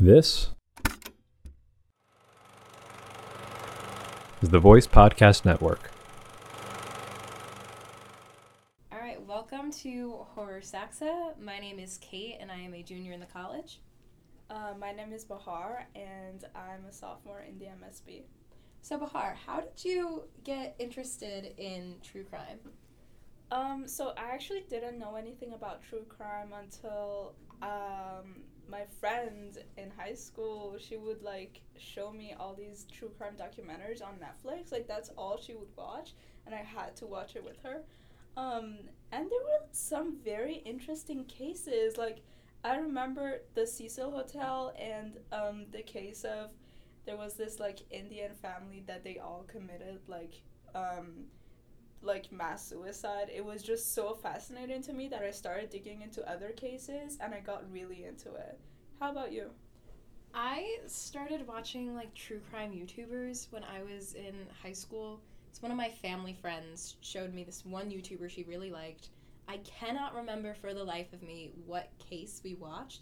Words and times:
This 0.00 0.50
is 4.40 4.48
the 4.48 4.60
Voice 4.60 4.86
Podcast 4.86 5.44
Network. 5.44 5.90
All 8.92 9.00
right, 9.00 9.20
welcome 9.26 9.72
to 9.72 10.24
Horror 10.36 10.62
Saxa. 10.62 11.32
My 11.40 11.58
name 11.58 11.80
is 11.80 11.98
Kait, 11.98 12.40
and 12.40 12.48
I 12.48 12.58
am 12.58 12.74
a 12.74 12.82
junior 12.84 13.12
in 13.12 13.18
the 13.18 13.26
college. 13.26 13.80
Uh, 14.48 14.74
my 14.78 14.92
name 14.92 15.12
is 15.12 15.24
Bahar, 15.24 15.88
and 15.96 16.44
I'm 16.54 16.84
a 16.88 16.92
sophomore 16.92 17.40
in 17.40 17.58
the 17.58 17.64
MSB. 17.64 18.22
So, 18.82 18.98
Bahar, 18.98 19.36
how 19.46 19.62
did 19.62 19.84
you 19.84 20.28
get 20.44 20.76
interested 20.78 21.54
in 21.58 21.96
true 22.04 22.22
crime? 22.22 22.60
Um, 23.50 23.88
so 23.88 24.12
I 24.16 24.32
actually 24.32 24.64
didn't 24.70 25.00
know 25.00 25.16
anything 25.16 25.54
about 25.54 25.82
true 25.82 26.04
crime 26.08 26.52
until 26.56 27.34
um, 27.62 28.42
my 28.68 28.84
friend 29.00 29.58
in 29.76 29.90
high 29.96 30.14
school. 30.14 30.76
She 30.78 30.96
would 30.96 31.22
like 31.22 31.60
show 31.78 32.12
me 32.12 32.34
all 32.38 32.54
these 32.54 32.86
true 32.92 33.10
crime 33.16 33.34
documentaries 33.36 34.02
on 34.02 34.14
Netflix. 34.18 34.72
Like 34.72 34.86
that's 34.86 35.10
all 35.16 35.38
she 35.40 35.54
would 35.54 35.74
watch, 35.76 36.14
and 36.46 36.54
I 36.54 36.58
had 36.58 36.96
to 36.96 37.06
watch 37.06 37.36
it 37.36 37.44
with 37.44 37.58
her. 37.62 37.82
Um, 38.36 38.78
and 39.10 39.28
there 39.30 39.40
were 39.40 39.66
some 39.72 40.16
very 40.24 40.56
interesting 40.64 41.24
cases. 41.24 41.96
Like 41.96 42.18
I 42.64 42.76
remember 42.76 43.40
the 43.54 43.66
Cecil 43.66 44.10
Hotel 44.10 44.72
and 44.78 45.18
um, 45.32 45.66
the 45.72 45.82
case 45.82 46.24
of 46.24 46.52
there 47.06 47.16
was 47.16 47.34
this 47.34 47.58
like 47.58 47.80
Indian 47.90 48.32
family 48.34 48.84
that 48.86 49.02
they 49.02 49.18
all 49.18 49.44
committed 49.48 50.00
like 50.08 50.42
um, 50.74 51.26
like 52.02 52.30
mass 52.30 52.66
suicide. 52.66 53.30
It 53.34 53.44
was 53.44 53.62
just 53.62 53.94
so 53.94 54.14
fascinating 54.14 54.82
to 54.82 54.92
me 54.92 55.08
that 55.08 55.22
I 55.22 55.30
started 55.30 55.70
digging 55.70 56.02
into 56.02 56.28
other 56.30 56.50
cases 56.50 57.18
and 57.20 57.34
I 57.34 57.40
got 57.40 57.70
really 57.70 58.04
into 58.04 58.34
it. 58.34 58.58
How 59.00 59.10
about 59.10 59.32
you? 59.32 59.50
I 60.34 60.78
started 60.86 61.46
watching 61.46 61.94
like 61.94 62.14
true 62.14 62.40
crime 62.50 62.72
YouTubers 62.72 63.50
when 63.50 63.64
I 63.64 63.82
was 63.82 64.14
in 64.14 64.34
high 64.62 64.72
school. 64.72 65.20
It's 65.50 65.62
one 65.62 65.72
of 65.72 65.78
my 65.78 65.88
family 65.88 66.34
friends 66.34 66.96
showed 67.00 67.34
me 67.34 67.44
this 67.44 67.64
one 67.64 67.90
YouTuber 67.90 68.30
she 68.30 68.44
really 68.44 68.70
liked. 68.70 69.08
I 69.48 69.58
cannot 69.58 70.14
remember 70.14 70.54
for 70.54 70.74
the 70.74 70.84
life 70.84 71.12
of 71.12 71.22
me 71.22 71.52
what 71.64 71.90
case 71.98 72.42
we 72.44 72.54
watched, 72.54 73.00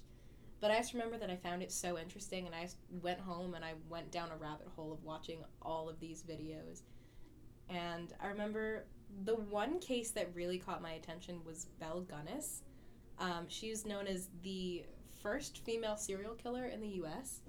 but 0.61 0.71
I 0.71 0.77
just 0.77 0.93
remember 0.93 1.19
that 1.19 1.29
I 1.29 1.37
found 1.37 1.63
it 1.63 1.73
so 1.73 1.99
interesting 1.99 2.47
and 2.47 2.55
I 2.55 2.69
went 3.03 3.19
home 3.19 3.55
and 3.55 3.65
I 3.65 3.73
went 3.91 4.13
down 4.13 4.31
a 4.31 4.37
rabbit 4.37 4.69
hole 4.77 4.93
of 4.93 5.03
watching 5.03 5.39
all 5.61 5.89
of 5.89 5.99
these 5.99 6.23
videos 6.23 6.83
and 7.69 8.13
I 8.23 8.29
remember 8.29 8.85
the 9.25 9.37
one 9.37 9.79
case 9.79 10.11
that 10.13 10.31
really 10.35 10.59
caught 10.59 10.83
my 10.83 10.93
attention 10.93 11.41
was 11.45 11.67
Belle 11.81 12.03
Gunness. 12.03 12.63
Um, 13.19 13.47
she's 13.49 13.87
known 13.87 14.07
as 14.07 14.29
the 14.43 14.85
first 15.23 15.59
female 15.65 15.97
serial 15.97 16.35
killer 16.35 16.67
in 16.67 16.81
the 16.81 16.89
U.S. 16.89 17.41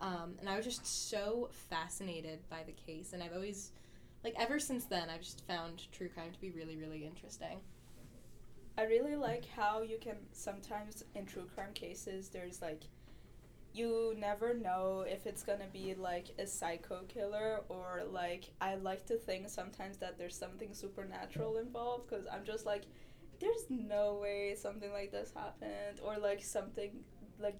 Um, 0.00 0.34
and 0.40 0.48
I 0.48 0.56
was 0.56 0.64
just 0.64 1.08
so 1.10 1.48
fascinated 1.70 2.40
by 2.50 2.62
the 2.64 2.72
case, 2.72 3.12
and 3.12 3.22
I've 3.22 3.32
always, 3.32 3.72
like, 4.24 4.34
ever 4.38 4.58
since 4.58 4.84
then, 4.84 5.08
I've 5.08 5.22
just 5.22 5.46
found 5.46 5.90
true 5.92 6.08
crime 6.08 6.32
to 6.32 6.40
be 6.40 6.50
really, 6.50 6.76
really 6.76 7.06
interesting. 7.06 7.60
I 8.78 8.84
really 8.84 9.16
like 9.16 9.46
how 9.46 9.80
you 9.80 9.96
can 9.98 10.16
sometimes 10.32 11.02
in 11.14 11.24
true 11.24 11.48
crime 11.54 11.72
cases, 11.72 12.28
there's 12.28 12.60
like 12.60 12.82
you 13.76 14.14
never 14.18 14.54
know 14.54 15.04
if 15.06 15.26
it's 15.26 15.42
gonna 15.42 15.68
be 15.72 15.94
like 15.94 16.28
a 16.38 16.46
psycho 16.46 17.00
killer 17.08 17.60
or 17.68 18.02
like 18.10 18.44
I 18.60 18.76
like 18.76 19.06
to 19.06 19.16
think 19.16 19.48
sometimes 19.48 19.98
that 19.98 20.18
there's 20.18 20.36
something 20.36 20.72
supernatural 20.72 21.58
involved 21.58 22.08
because 22.08 22.26
I'm 22.32 22.44
just 22.44 22.64
like, 22.64 22.84
there's 23.40 23.66
no 23.68 24.18
way 24.20 24.54
something 24.56 24.90
like 24.92 25.12
this 25.12 25.32
happened 25.34 26.00
or 26.02 26.16
like 26.18 26.42
something 26.42 26.90
like 27.38 27.58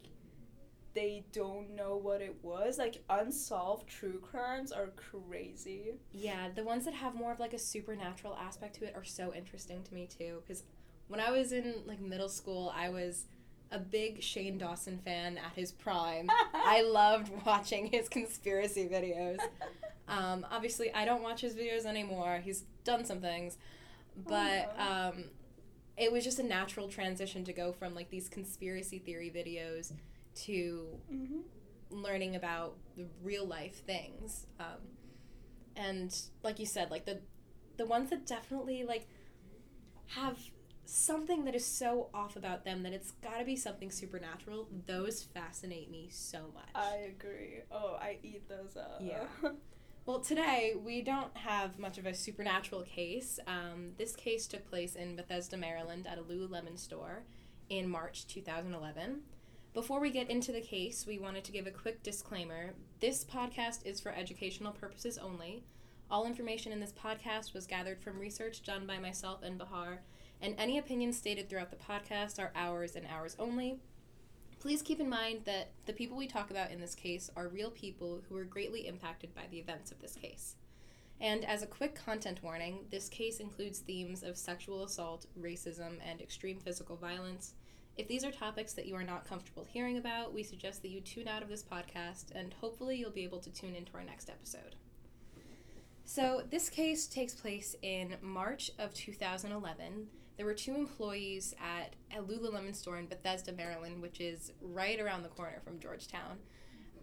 they 0.94 1.26
don't 1.30 1.76
know 1.76 1.96
what 1.96 2.22
it 2.22 2.34
was. 2.42 2.78
Like 2.78 3.02
unsolved 3.10 3.86
true 3.86 4.18
crimes 4.18 4.72
are 4.72 4.92
crazy. 4.96 5.92
Yeah, 6.10 6.48
the 6.54 6.64
ones 6.64 6.86
that 6.86 6.94
have 6.94 7.14
more 7.14 7.32
of 7.32 7.38
like 7.38 7.52
a 7.52 7.58
supernatural 7.58 8.34
aspect 8.40 8.76
to 8.76 8.86
it 8.86 8.94
are 8.96 9.04
so 9.04 9.34
interesting 9.34 9.82
to 9.82 9.94
me 9.94 10.06
too. 10.06 10.42
Because 10.46 10.64
when 11.08 11.20
I 11.20 11.30
was 11.30 11.52
in 11.52 11.82
like 11.84 12.00
middle 12.00 12.30
school, 12.30 12.72
I 12.74 12.88
was 12.88 13.26
a 13.70 13.78
big 13.78 14.22
Shane 14.22 14.58
Dawson 14.58 14.98
fan 14.98 15.38
at 15.38 15.52
his 15.54 15.72
prime. 15.72 16.28
I 16.54 16.82
loved 16.82 17.30
watching 17.44 17.86
his 17.86 18.08
conspiracy 18.08 18.88
videos. 18.88 19.38
Um, 20.08 20.46
obviously, 20.50 20.92
I 20.92 21.04
don't 21.04 21.22
watch 21.22 21.40
his 21.40 21.54
videos 21.54 21.84
anymore. 21.84 22.40
He's 22.44 22.64
done 22.84 23.04
some 23.04 23.20
things, 23.20 23.58
but 24.16 24.74
um, 24.78 25.24
it 25.96 26.12
was 26.12 26.24
just 26.24 26.38
a 26.38 26.42
natural 26.42 26.88
transition 26.88 27.44
to 27.44 27.52
go 27.52 27.72
from 27.72 27.94
like 27.94 28.10
these 28.10 28.28
conspiracy 28.28 28.98
theory 28.98 29.32
videos 29.34 29.92
to 30.44 30.86
mm-hmm. 31.12 31.38
learning 31.90 32.36
about 32.36 32.76
the 32.96 33.06
real 33.22 33.46
life 33.46 33.84
things. 33.84 34.46
Um, 34.60 34.96
and 35.74 36.16
like 36.42 36.58
you 36.58 36.66
said, 36.66 36.90
like 36.90 37.04
the 37.04 37.20
the 37.76 37.86
ones 37.86 38.10
that 38.10 38.26
definitely 38.26 38.84
like 38.84 39.06
have 40.08 40.38
something 40.86 41.44
that 41.44 41.54
is 41.54 41.64
so 41.64 42.08
off 42.14 42.36
about 42.36 42.64
them 42.64 42.82
that 42.82 42.92
it's 42.92 43.12
got 43.22 43.38
to 43.38 43.44
be 43.44 43.56
something 43.56 43.90
supernatural. 43.90 44.68
Those 44.86 45.22
fascinate 45.22 45.90
me 45.90 46.08
so 46.10 46.50
much. 46.54 46.68
I 46.74 47.08
agree. 47.08 47.60
Oh, 47.70 47.96
I 48.00 48.18
eat 48.22 48.48
those 48.48 48.76
up. 48.76 49.00
Yeah. 49.00 49.24
well, 50.06 50.20
today 50.20 50.74
we 50.82 51.02
don't 51.02 51.36
have 51.36 51.78
much 51.78 51.98
of 51.98 52.06
a 52.06 52.14
supernatural 52.14 52.82
case. 52.82 53.38
Um, 53.46 53.92
this 53.98 54.14
case 54.14 54.46
took 54.46 54.68
place 54.68 54.94
in 54.94 55.16
Bethesda, 55.16 55.56
Maryland, 55.56 56.06
at 56.06 56.18
a 56.18 56.22
Lululemon 56.22 56.78
store 56.78 57.24
in 57.68 57.88
March 57.88 58.26
2011. 58.26 59.22
Before 59.74 60.00
we 60.00 60.10
get 60.10 60.30
into 60.30 60.52
the 60.52 60.60
case, 60.62 61.04
we 61.06 61.18
wanted 61.18 61.44
to 61.44 61.52
give 61.52 61.66
a 61.66 61.70
quick 61.70 62.02
disclaimer. 62.02 62.72
This 63.00 63.24
podcast 63.24 63.84
is 63.84 64.00
for 64.00 64.10
educational 64.10 64.72
purposes 64.72 65.18
only. 65.18 65.64
All 66.10 66.24
information 66.24 66.72
in 66.72 66.80
this 66.80 66.92
podcast 66.92 67.52
was 67.52 67.66
gathered 67.66 68.00
from 68.00 68.18
research 68.18 68.62
done 68.62 68.86
by 68.86 68.98
myself 68.98 69.42
and 69.42 69.58
Bahar 69.58 70.00
and 70.40 70.54
any 70.58 70.78
opinions 70.78 71.16
stated 71.16 71.48
throughout 71.48 71.70
the 71.70 71.76
podcast 71.76 72.38
are 72.38 72.52
ours 72.54 72.96
and 72.96 73.06
ours 73.06 73.36
only. 73.38 73.78
Please 74.58 74.82
keep 74.82 75.00
in 75.00 75.08
mind 75.08 75.42
that 75.44 75.70
the 75.86 75.92
people 75.92 76.16
we 76.16 76.26
talk 76.26 76.50
about 76.50 76.70
in 76.70 76.80
this 76.80 76.94
case 76.94 77.30
are 77.36 77.48
real 77.48 77.70
people 77.70 78.22
who 78.28 78.34
were 78.34 78.44
greatly 78.44 78.86
impacted 78.86 79.34
by 79.34 79.42
the 79.50 79.58
events 79.58 79.92
of 79.92 80.00
this 80.00 80.14
case. 80.14 80.56
And 81.20 81.44
as 81.44 81.62
a 81.62 81.66
quick 81.66 81.94
content 81.94 82.42
warning, 82.42 82.80
this 82.90 83.08
case 83.08 83.40
includes 83.40 83.78
themes 83.78 84.22
of 84.22 84.36
sexual 84.36 84.84
assault, 84.84 85.26
racism, 85.40 85.94
and 86.04 86.20
extreme 86.20 86.58
physical 86.58 86.96
violence. 86.96 87.54
If 87.96 88.08
these 88.08 88.24
are 88.24 88.30
topics 88.30 88.74
that 88.74 88.86
you 88.86 88.94
are 88.96 89.02
not 89.02 89.26
comfortable 89.26 89.64
hearing 89.64 89.96
about, 89.96 90.34
we 90.34 90.42
suggest 90.42 90.82
that 90.82 90.90
you 90.90 91.00
tune 91.00 91.28
out 91.28 91.42
of 91.42 91.48
this 91.48 91.62
podcast, 91.62 92.26
and 92.34 92.52
hopefully 92.60 92.96
you'll 92.96 93.10
be 93.10 93.24
able 93.24 93.40
to 93.40 93.50
tune 93.50 93.74
into 93.74 93.94
our 93.94 94.04
next 94.04 94.28
episode. 94.28 94.76
So, 96.04 96.42
this 96.50 96.68
case 96.68 97.06
takes 97.06 97.34
place 97.34 97.74
in 97.82 98.16
March 98.20 98.70
of 98.78 98.92
2011 98.92 100.08
there 100.36 100.46
were 100.46 100.54
two 100.54 100.74
employees 100.74 101.54
at 101.60 101.94
a 102.16 102.22
Lululemon 102.22 102.74
store 102.74 102.98
in 102.98 103.06
Bethesda, 103.06 103.52
Maryland, 103.52 104.02
which 104.02 104.20
is 104.20 104.52
right 104.60 105.00
around 105.00 105.22
the 105.22 105.28
corner 105.28 105.60
from 105.64 105.78
Georgetown. 105.80 106.38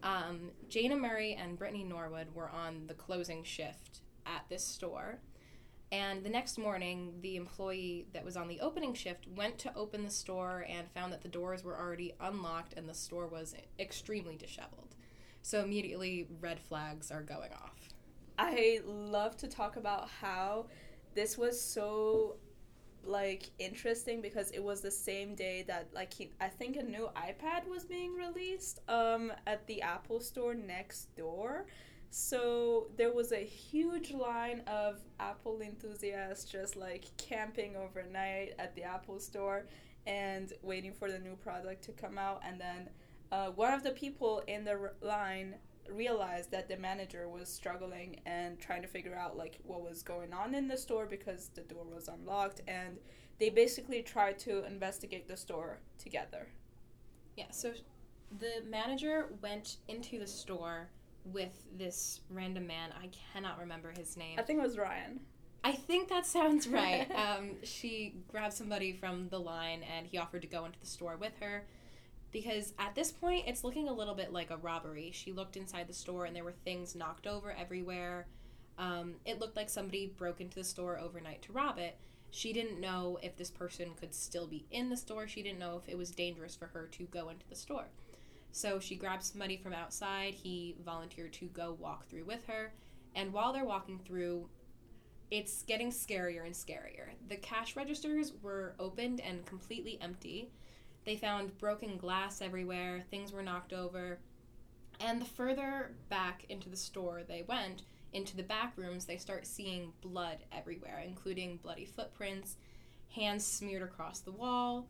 Um, 0.04 0.52
Jayna 0.70 1.00
Murray 1.00 1.34
and 1.34 1.58
Brittany 1.58 1.84
Norwood 1.84 2.34
were 2.36 2.50
on 2.50 2.88
the 2.88 2.94
closing 2.94 3.44
shift 3.44 4.02
at 4.26 4.44
this 4.50 4.66
store. 4.66 5.20
And 5.92 6.24
the 6.24 6.30
next 6.30 6.58
morning, 6.58 7.14
the 7.22 7.36
employee 7.36 8.08
that 8.14 8.26
was 8.26 8.36
on 8.36 8.48
the 8.48 8.60
opening 8.60 8.94
shift 8.94 9.28
went 9.28 9.60
to 9.60 9.76
open 9.76 10.04
the 10.04 10.10
store 10.10 10.66
and 10.68 10.90
found 10.92 11.14
that 11.14 11.22
the 11.22 11.28
doors 11.28 11.64
were 11.64 11.78
already 11.78 12.14
unlocked 12.20 12.74
and 12.74 12.90
the 12.90 12.94
store 12.94 13.28
was 13.28 13.56
extremely 13.80 14.36
disheveled. 14.36 14.96
So 15.44 15.62
immediately, 15.62 16.28
red 16.42 16.60
flags 16.60 17.12
are 17.12 17.22
going 17.22 17.52
off. 17.54 17.90
I 18.40 18.80
love 18.86 19.38
to 19.38 19.48
talk 19.48 19.76
about 19.76 20.10
how 20.10 20.66
this 21.14 21.38
was 21.38 21.62
so 21.62 22.38
like 23.06 23.50
interesting 23.60 24.22
because 24.22 24.52
it 24.52 24.64
was 24.64 24.82
the 24.82 24.92
same 24.92 25.36
day 25.36 25.64
that 25.68 25.90
like 25.94 26.14
he, 26.14 26.32
I 26.40 26.48
think 26.48 26.78
a 26.78 26.84
new 26.84 27.10
iPad 27.16 27.68
was 27.68 27.84
being 27.84 28.16
released 28.16 28.80
um 28.88 29.32
at 29.46 29.66
the 29.68 29.82
Apple 29.82 30.20
store 30.20 30.54
next 30.54 31.16
door. 31.16 31.66
So 32.10 32.90
there 32.96 33.12
was 33.12 33.32
a 33.32 33.44
huge 33.44 34.12
line 34.12 34.62
of 34.68 35.00
Apple 35.20 35.62
enthusiasts 35.62 36.50
just 36.50 36.76
like 36.76 37.06
camping 37.18 37.76
overnight 37.76 38.54
at 38.60 38.76
the 38.76 38.84
Apple 38.84 39.20
store 39.20 39.66
and 40.06 40.54
waiting 40.62 40.94
for 40.94 41.10
the 41.10 41.18
new 41.18 41.36
product 41.36 41.84
to 41.86 41.92
come 41.92 42.18
out 42.18 42.42
and 42.46 42.62
then 42.62 42.90
uh, 43.32 43.48
one 43.48 43.74
of 43.74 43.82
the 43.82 43.92
people 43.92 44.44
in 44.48 44.64
the 44.64 44.92
line 45.02 45.56
realized 45.90 46.52
that 46.52 46.68
the 46.68 46.78
manager 46.78 47.28
was 47.28 47.50
struggling 47.50 48.20
and 48.26 48.60
trying 48.60 48.82
to 48.82 48.88
figure 48.88 49.16
out 49.16 49.38
like 49.38 49.60
what 49.64 49.82
was 49.82 50.04
going 50.04 50.34
on 50.34 50.56
in 50.56 50.68
the 50.68 50.78
store 50.78 51.06
because 51.06 51.50
the 51.56 51.62
door 51.62 51.86
was 51.94 52.08
unlocked 52.08 52.62
and 52.68 52.98
they 53.40 53.50
basically 53.50 54.02
tried 54.02 54.40
to 54.40 54.66
investigate 54.66 55.28
the 55.28 55.38
store 55.38 55.80
together. 55.98 56.48
Yeah, 57.36 57.52
so 57.52 57.74
the 58.40 58.64
manager 58.70 59.28
went 59.42 59.78
into 59.88 60.20
the 60.20 60.28
store 60.28 60.90
with 61.26 61.66
this 61.78 62.22
random 62.30 62.68
man. 62.68 62.92
I 63.02 63.10
cannot 63.34 63.60
remember 63.60 63.92
his 63.98 64.18
name. 64.18 64.38
I 64.40 64.44
think 64.44 64.60
it 64.60 64.64
was 64.64 64.78
Ryan. 64.78 65.20
I 65.64 65.72
think 65.72 66.10
that 66.10 66.26
sounds 66.26 66.68
right. 66.68 67.08
um, 67.16 67.56
she 67.64 68.16
grabbed 68.28 68.54
somebody 68.54 68.94
from 68.94 69.30
the 69.30 69.40
line 69.40 69.82
and 69.84 70.06
he 70.06 70.18
offered 70.18 70.42
to 70.42 70.48
go 70.48 70.66
into 70.66 70.80
the 70.80 70.86
store 70.86 71.18
with 71.18 71.34
her 71.40 71.66
because 72.34 72.74
at 72.80 72.96
this 72.96 73.12
point 73.12 73.48
it's 73.48 73.64
looking 73.64 73.88
a 73.88 73.94
little 73.94 74.16
bit 74.16 74.34
like 74.34 74.50
a 74.50 74.58
robbery. 74.58 75.12
She 75.14 75.32
looked 75.32 75.56
inside 75.56 75.88
the 75.88 75.94
store 75.94 76.26
and 76.26 76.36
there 76.36 76.44
were 76.44 76.56
things 76.66 76.96
knocked 76.96 77.28
over 77.28 77.54
everywhere. 77.54 78.28
Um, 78.78 79.16
it 79.24 79.40
looked 79.40 79.56
like 79.56 79.70
somebody 79.70 80.08
broke 80.18 80.42
into 80.42 80.56
the 80.56 80.64
store 80.64 81.00
overnight 81.00 81.44
to 81.44 81.54
rob 81.54 81.78
it. 81.78 81.96
She 82.32 82.52
didn't 82.52 82.82
know 82.82 83.20
if 83.22 83.38
this 83.38 83.52
person 83.52 83.92
could 83.96 84.14
still 84.14 84.48
be 84.48 84.66
in 84.72 84.90
the 84.90 84.98
store. 84.98 85.28
She 85.28 85.44
didn't 85.44 85.60
know 85.60 85.80
if 85.82 85.88
it 85.88 85.98
was 85.98 86.10
dangerous 86.10 86.56
for 86.56 86.66
her 86.66 86.88
to 86.94 87.04
go 87.06 87.30
into 87.30 87.48
the 87.48 87.56
store. 87.56 87.86
So 88.52 88.80
she 88.80 88.96
grabbed 88.96 89.24
somebody 89.24 89.56
from 89.56 89.74
outside. 89.74 90.34
He 90.34 90.76
volunteered 90.84 91.34
to 91.34 91.46
go 91.46 91.78
walk 91.80 92.08
through 92.08 92.26
with 92.26 92.46
her. 92.48 92.74
And 93.16 93.32
while 93.32 93.54
they're 93.54 93.66
walking 93.66 94.00
through, 94.00 94.50
it's 95.30 95.62
getting 95.64 95.92
scarier 95.92 96.46
and 96.46 96.56
scarier. 96.56 97.10
The 97.30 97.38
cash 97.38 97.76
registers 97.76 98.34
were 98.42 98.74
opened 98.80 99.22
and 99.22 99.46
completely 99.46 100.00
empty. 100.02 100.50
They 101.06 101.16
found 101.16 101.58
broken 101.58 101.98
glass 101.98 102.42
everywhere, 102.42 103.04
things 103.10 103.32
were 103.32 103.44
knocked 103.44 103.74
over. 103.74 104.20
And 105.00 105.20
the 105.20 105.26
further 105.26 105.92
back 106.10 106.46
into 106.50 106.70
the 106.70 106.78
store 106.78 107.24
they 107.28 107.44
went, 107.48 107.84
into 108.14 108.38
the 108.38 108.44
back 108.44 108.74
rooms, 108.78 109.06
they 109.06 109.18
start 109.18 109.46
seeing 109.46 109.92
blood 110.02 110.38
everywhere, 110.52 111.04
including 111.06 111.58
bloody 111.58 111.86
footprints, 111.86 112.58
hands 113.10 113.46
smeared 113.46 113.82
across 113.82 114.20
the 114.20 114.32
wall. 114.32 114.88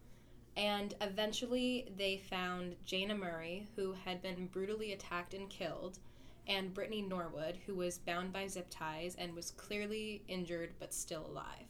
And 0.55 0.93
eventually, 1.01 1.87
they 1.97 2.17
found 2.17 2.75
Jayna 2.85 3.17
Murray, 3.17 3.67
who 3.75 3.93
had 3.93 4.21
been 4.21 4.47
brutally 4.47 4.91
attacked 4.93 5.33
and 5.33 5.49
killed, 5.49 5.99
and 6.47 6.73
Brittany 6.73 7.01
Norwood, 7.01 7.57
who 7.65 7.75
was 7.75 7.97
bound 7.97 8.33
by 8.33 8.47
zip 8.47 8.67
ties 8.69 9.15
and 9.15 9.33
was 9.33 9.51
clearly 9.51 10.21
injured 10.27 10.73
but 10.79 10.93
still 10.93 11.25
alive. 11.25 11.65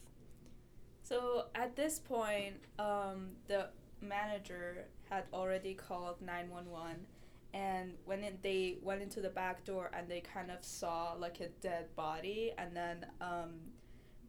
So 1.02 1.46
at 1.54 1.76
this 1.76 1.98
point, 1.98 2.56
um, 2.78 3.30
the 3.46 3.68
manager 4.08 4.86
had 5.10 5.24
already 5.32 5.74
called 5.74 6.20
911 6.20 7.06
and 7.52 7.92
when 8.04 8.24
it, 8.24 8.42
they 8.42 8.78
went 8.82 9.00
into 9.00 9.20
the 9.20 9.28
back 9.28 9.64
door 9.64 9.90
and 9.96 10.08
they 10.08 10.20
kind 10.20 10.50
of 10.50 10.64
saw 10.64 11.12
like 11.12 11.40
a 11.40 11.48
dead 11.60 11.94
body 11.94 12.52
and 12.58 12.76
then 12.76 13.06
um, 13.20 13.52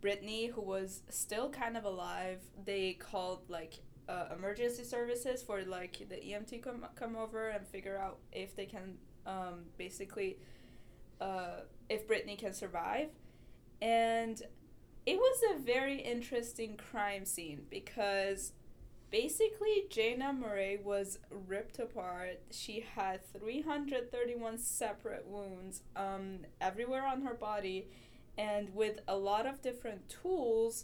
brittany 0.01 0.47
who 0.47 0.61
was 0.61 1.01
still 1.09 1.49
kind 1.49 1.75
of 1.75 1.85
alive 1.85 2.39
they 2.65 2.93
called 2.93 3.41
like 3.49 3.79
uh, 4.07 4.25
emergency 4.37 4.83
services 4.83 5.41
for 5.41 5.63
like 5.63 6.05
the 6.09 6.15
emt 6.15 6.61
come, 6.61 6.85
come 6.95 7.15
over 7.15 7.49
and 7.49 7.67
figure 7.67 7.97
out 7.97 8.19
if 8.31 8.55
they 8.55 8.65
can 8.65 8.97
um, 9.25 9.65
basically 9.77 10.37
uh, 11.21 11.61
if 11.89 12.07
brittany 12.07 12.35
can 12.35 12.53
survive. 12.53 13.09
And 13.81 14.41
it 15.05 15.17
was 15.17 15.39
a 15.55 15.59
very 15.59 16.01
interesting 16.01 16.77
crime 16.77 17.25
scene 17.25 17.63
because 17.69 18.53
basically 19.15 19.85
Jayna 19.89 20.37
Murray 20.37 20.77
was 20.83 21.19
ripped 21.47 21.79
apart. 21.79 22.41
She 22.51 22.85
had 22.95 23.25
331 23.31 24.57
separate 24.57 25.25
wounds 25.25 25.83
um, 25.95 26.39
everywhere 26.59 27.07
on 27.07 27.21
her 27.21 27.33
body, 27.33 27.87
and 28.37 28.75
with 28.75 28.99
a 29.07 29.15
lot 29.15 29.45
of 29.45 29.61
different 29.61 30.09
tools 30.09 30.83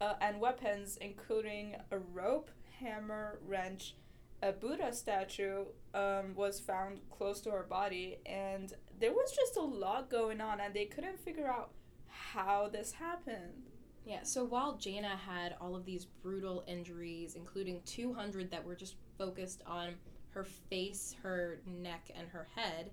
uh, 0.00 0.14
and 0.20 0.40
weapons, 0.40 0.98
including 1.00 1.76
a 1.92 1.98
rope, 1.98 2.50
hammer, 2.80 3.38
wrench, 3.46 3.94
a 4.42 4.50
Buddha 4.50 4.92
statue 4.92 5.66
um, 5.94 6.34
was 6.34 6.58
found 6.58 6.98
close 7.08 7.40
to 7.42 7.52
her 7.52 7.62
body, 7.62 8.18
and 8.26 8.74
there 8.98 9.12
was 9.12 9.30
just 9.30 9.56
a 9.56 9.62
lot 9.62 10.10
going 10.10 10.40
on, 10.40 10.58
and 10.58 10.74
they 10.74 10.86
couldn't 10.86 11.20
figure 11.20 11.46
out 11.46 11.70
how 12.08 12.68
this 12.68 12.94
happened. 12.94 13.69
Yeah, 14.10 14.24
so 14.24 14.42
while 14.42 14.74
Jayna 14.74 15.16
had 15.16 15.54
all 15.60 15.76
of 15.76 15.84
these 15.84 16.04
brutal 16.04 16.64
injuries, 16.66 17.36
including 17.36 17.80
200 17.86 18.50
that 18.50 18.64
were 18.64 18.74
just 18.74 18.96
focused 19.16 19.62
on 19.68 19.94
her 20.30 20.42
face, 20.42 21.14
her 21.22 21.60
neck, 21.64 22.10
and 22.16 22.26
her 22.26 22.48
head, 22.56 22.90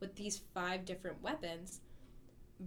with 0.00 0.14
these 0.16 0.40
five 0.54 0.86
different 0.86 1.22
weapons, 1.22 1.82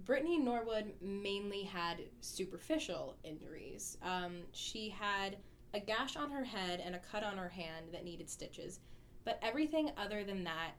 Brittany 0.05 0.37
Norwood 0.37 0.93
mainly 1.01 1.63
had 1.63 2.03
superficial 2.21 3.15
injuries. 3.23 3.97
Um, 4.03 4.43
she 4.51 4.89
had 4.89 5.37
a 5.73 5.79
gash 5.79 6.15
on 6.15 6.29
her 6.29 6.43
head 6.43 6.79
and 6.85 6.93
a 6.93 6.99
cut 6.99 7.23
on 7.23 7.35
her 7.35 7.49
hand 7.49 7.87
that 7.93 8.05
needed 8.05 8.29
stitches, 8.29 8.79
but 9.25 9.39
everything 9.41 9.89
other 9.97 10.23
than 10.23 10.43
that 10.43 10.73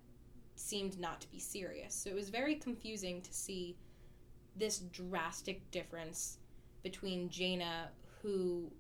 seemed 0.55 1.01
not 1.01 1.21
to 1.23 1.31
be 1.33 1.41
serious. 1.41 1.97
So 1.97 2.11
it 2.11 2.15
was 2.15 2.31
very 2.31 2.55
confusing 2.55 3.23
to 3.23 3.35
see 3.35 3.77
this 4.55 4.79
drastic 4.93 5.69
difference 5.73 6.39
between 6.91 7.29
Jayna, 7.29 7.89
who 8.23 8.73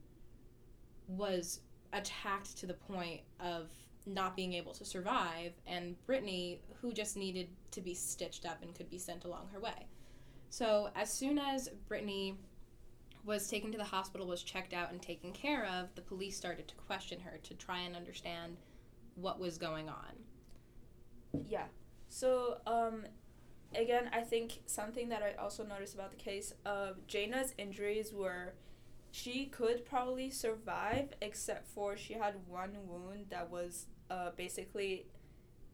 was 1.08 1.60
attacked 1.92 2.56
to 2.56 2.66
the 2.66 2.72
point 2.72 3.20
of 3.38 3.68
not 4.06 4.34
being 4.34 4.54
able 4.54 4.72
to 4.72 4.84
survive, 4.84 5.52
and 5.66 5.94
Brittany, 6.06 6.62
who 6.80 6.90
just 6.90 7.18
needed 7.18 7.48
to 7.70 7.82
be 7.82 7.92
stitched 7.92 8.46
up 8.46 8.62
and 8.62 8.74
could 8.74 8.88
be 8.88 8.98
sent 8.98 9.26
along 9.26 9.48
her 9.52 9.60
way. 9.60 9.86
So, 10.48 10.88
as 10.96 11.12
soon 11.12 11.38
as 11.38 11.68
Brittany 11.86 12.38
was 13.26 13.46
taken 13.46 13.70
to 13.72 13.76
the 13.76 13.84
hospital, 13.84 14.26
was 14.26 14.42
checked 14.42 14.72
out, 14.72 14.90
and 14.90 15.02
taken 15.02 15.30
care 15.32 15.66
of, 15.66 15.94
the 15.94 16.00
police 16.00 16.34
started 16.34 16.66
to 16.68 16.74
question 16.76 17.20
her 17.20 17.38
to 17.42 17.52
try 17.54 17.80
and 17.80 17.94
understand 17.94 18.56
what 19.16 19.38
was 19.38 19.58
going 19.58 19.90
on. 19.90 21.44
Yeah. 21.46 21.66
So, 22.08 22.62
um, 22.66 23.04
again, 23.74 24.10
I 24.12 24.20
think 24.20 24.60
something 24.66 25.08
that 25.10 25.22
I 25.22 25.40
also 25.40 25.64
noticed 25.64 25.94
about 25.94 26.10
the 26.10 26.16
case 26.16 26.54
of 26.64 27.06
Jayna's 27.06 27.54
injuries 27.58 28.12
were 28.12 28.54
she 29.10 29.46
could 29.46 29.84
probably 29.84 30.30
survive, 30.30 31.10
except 31.20 31.68
for 31.68 31.96
she 31.96 32.14
had 32.14 32.34
one 32.46 32.76
wound 32.86 33.26
that 33.30 33.50
was 33.50 33.86
uh, 34.10 34.30
basically 34.36 35.06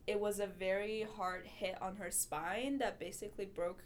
it 0.06 0.20
was 0.20 0.38
a 0.38 0.46
very 0.46 1.06
hard 1.16 1.46
hit 1.46 1.80
on 1.80 1.96
her 1.96 2.10
spine 2.10 2.78
that 2.78 3.00
basically 3.00 3.46
broke 3.46 3.82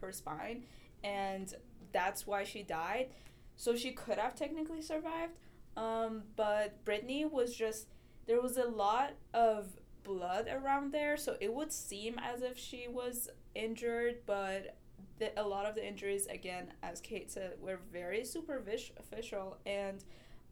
her 0.00 0.12
spine, 0.12 0.64
and 1.04 1.54
that's 1.92 2.26
why 2.26 2.44
she 2.44 2.62
died. 2.62 3.08
So 3.56 3.76
she 3.76 3.92
could 3.92 4.18
have 4.18 4.34
technically 4.34 4.82
survived, 4.82 5.34
um, 5.76 6.22
but 6.34 6.82
Brittany 6.84 7.24
was 7.24 7.54
just 7.54 7.88
there 8.26 8.40
was 8.40 8.56
a 8.56 8.64
lot 8.64 9.14
of 9.34 9.66
blood 10.02 10.48
around 10.48 10.92
there, 10.92 11.16
so 11.16 11.36
it 11.40 11.52
would 11.52 11.72
seem 11.72 12.18
as 12.18 12.42
if 12.42 12.58
she 12.58 12.86
was 12.88 13.28
injured, 13.54 14.18
but 14.26 14.76
the, 15.18 15.38
a 15.40 15.46
lot 15.46 15.66
of 15.66 15.74
the 15.74 15.86
injuries, 15.86 16.26
again, 16.26 16.72
as 16.82 17.00
Kait 17.00 17.30
said, 17.30 17.54
were 17.60 17.78
very 17.92 18.24
superficial, 18.24 19.58
and 19.66 20.04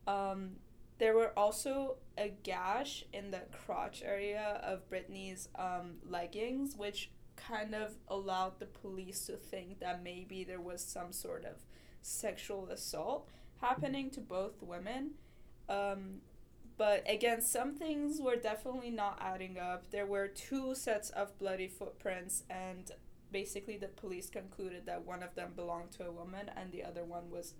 um, 0.06 0.56
there 0.98 1.14
were 1.14 1.32
also 1.36 1.96
a 2.16 2.32
gash 2.42 3.04
in 3.12 3.30
the 3.30 3.42
crotch 3.52 4.02
area 4.04 4.60
of 4.64 4.88
Brittany's 4.88 5.48
um, 5.56 5.96
leggings, 6.08 6.76
which 6.76 7.11
kind 7.37 7.75
of 7.75 7.94
allowed 8.08 8.58
the 8.58 8.66
police 8.66 9.26
to 9.26 9.37
think 9.37 9.78
that 9.80 10.02
maybe 10.02 10.44
there 10.44 10.61
was 10.61 10.82
some 10.82 11.12
sort 11.12 11.44
of 11.44 11.64
sexual 12.02 12.68
assault 12.68 13.28
happening 13.61 14.11
to 14.11 14.20
both 14.20 14.62
women. 14.62 15.12
Um, 15.68 16.23
but 16.78 17.04
again, 17.11 17.42
some 17.42 17.75
things 17.75 18.20
were 18.20 18.37
definitely 18.37 18.90
not 18.90 19.18
adding 19.20 19.58
up. 19.58 19.90
There 19.90 20.06
were 20.06 20.28
two 20.28 20.75
sets 20.75 21.11
of 21.11 21.37
bloody 21.38 21.68
footprints, 21.68 22.44
and 22.49 22.90
basically 23.32 23.76
the 23.76 23.88
police 23.88 24.30
concluded 24.30 24.87
that 24.87 25.04
one 25.04 25.23
of 25.23 25.35
them 25.35 25.52
belonged 25.54 25.90
to 25.92 26.06
a 26.06 26.12
woman 26.12 26.50
and 26.56 26.73
the 26.73 26.85
other 26.85 27.04
one 27.04 27.30
was 27.30 27.54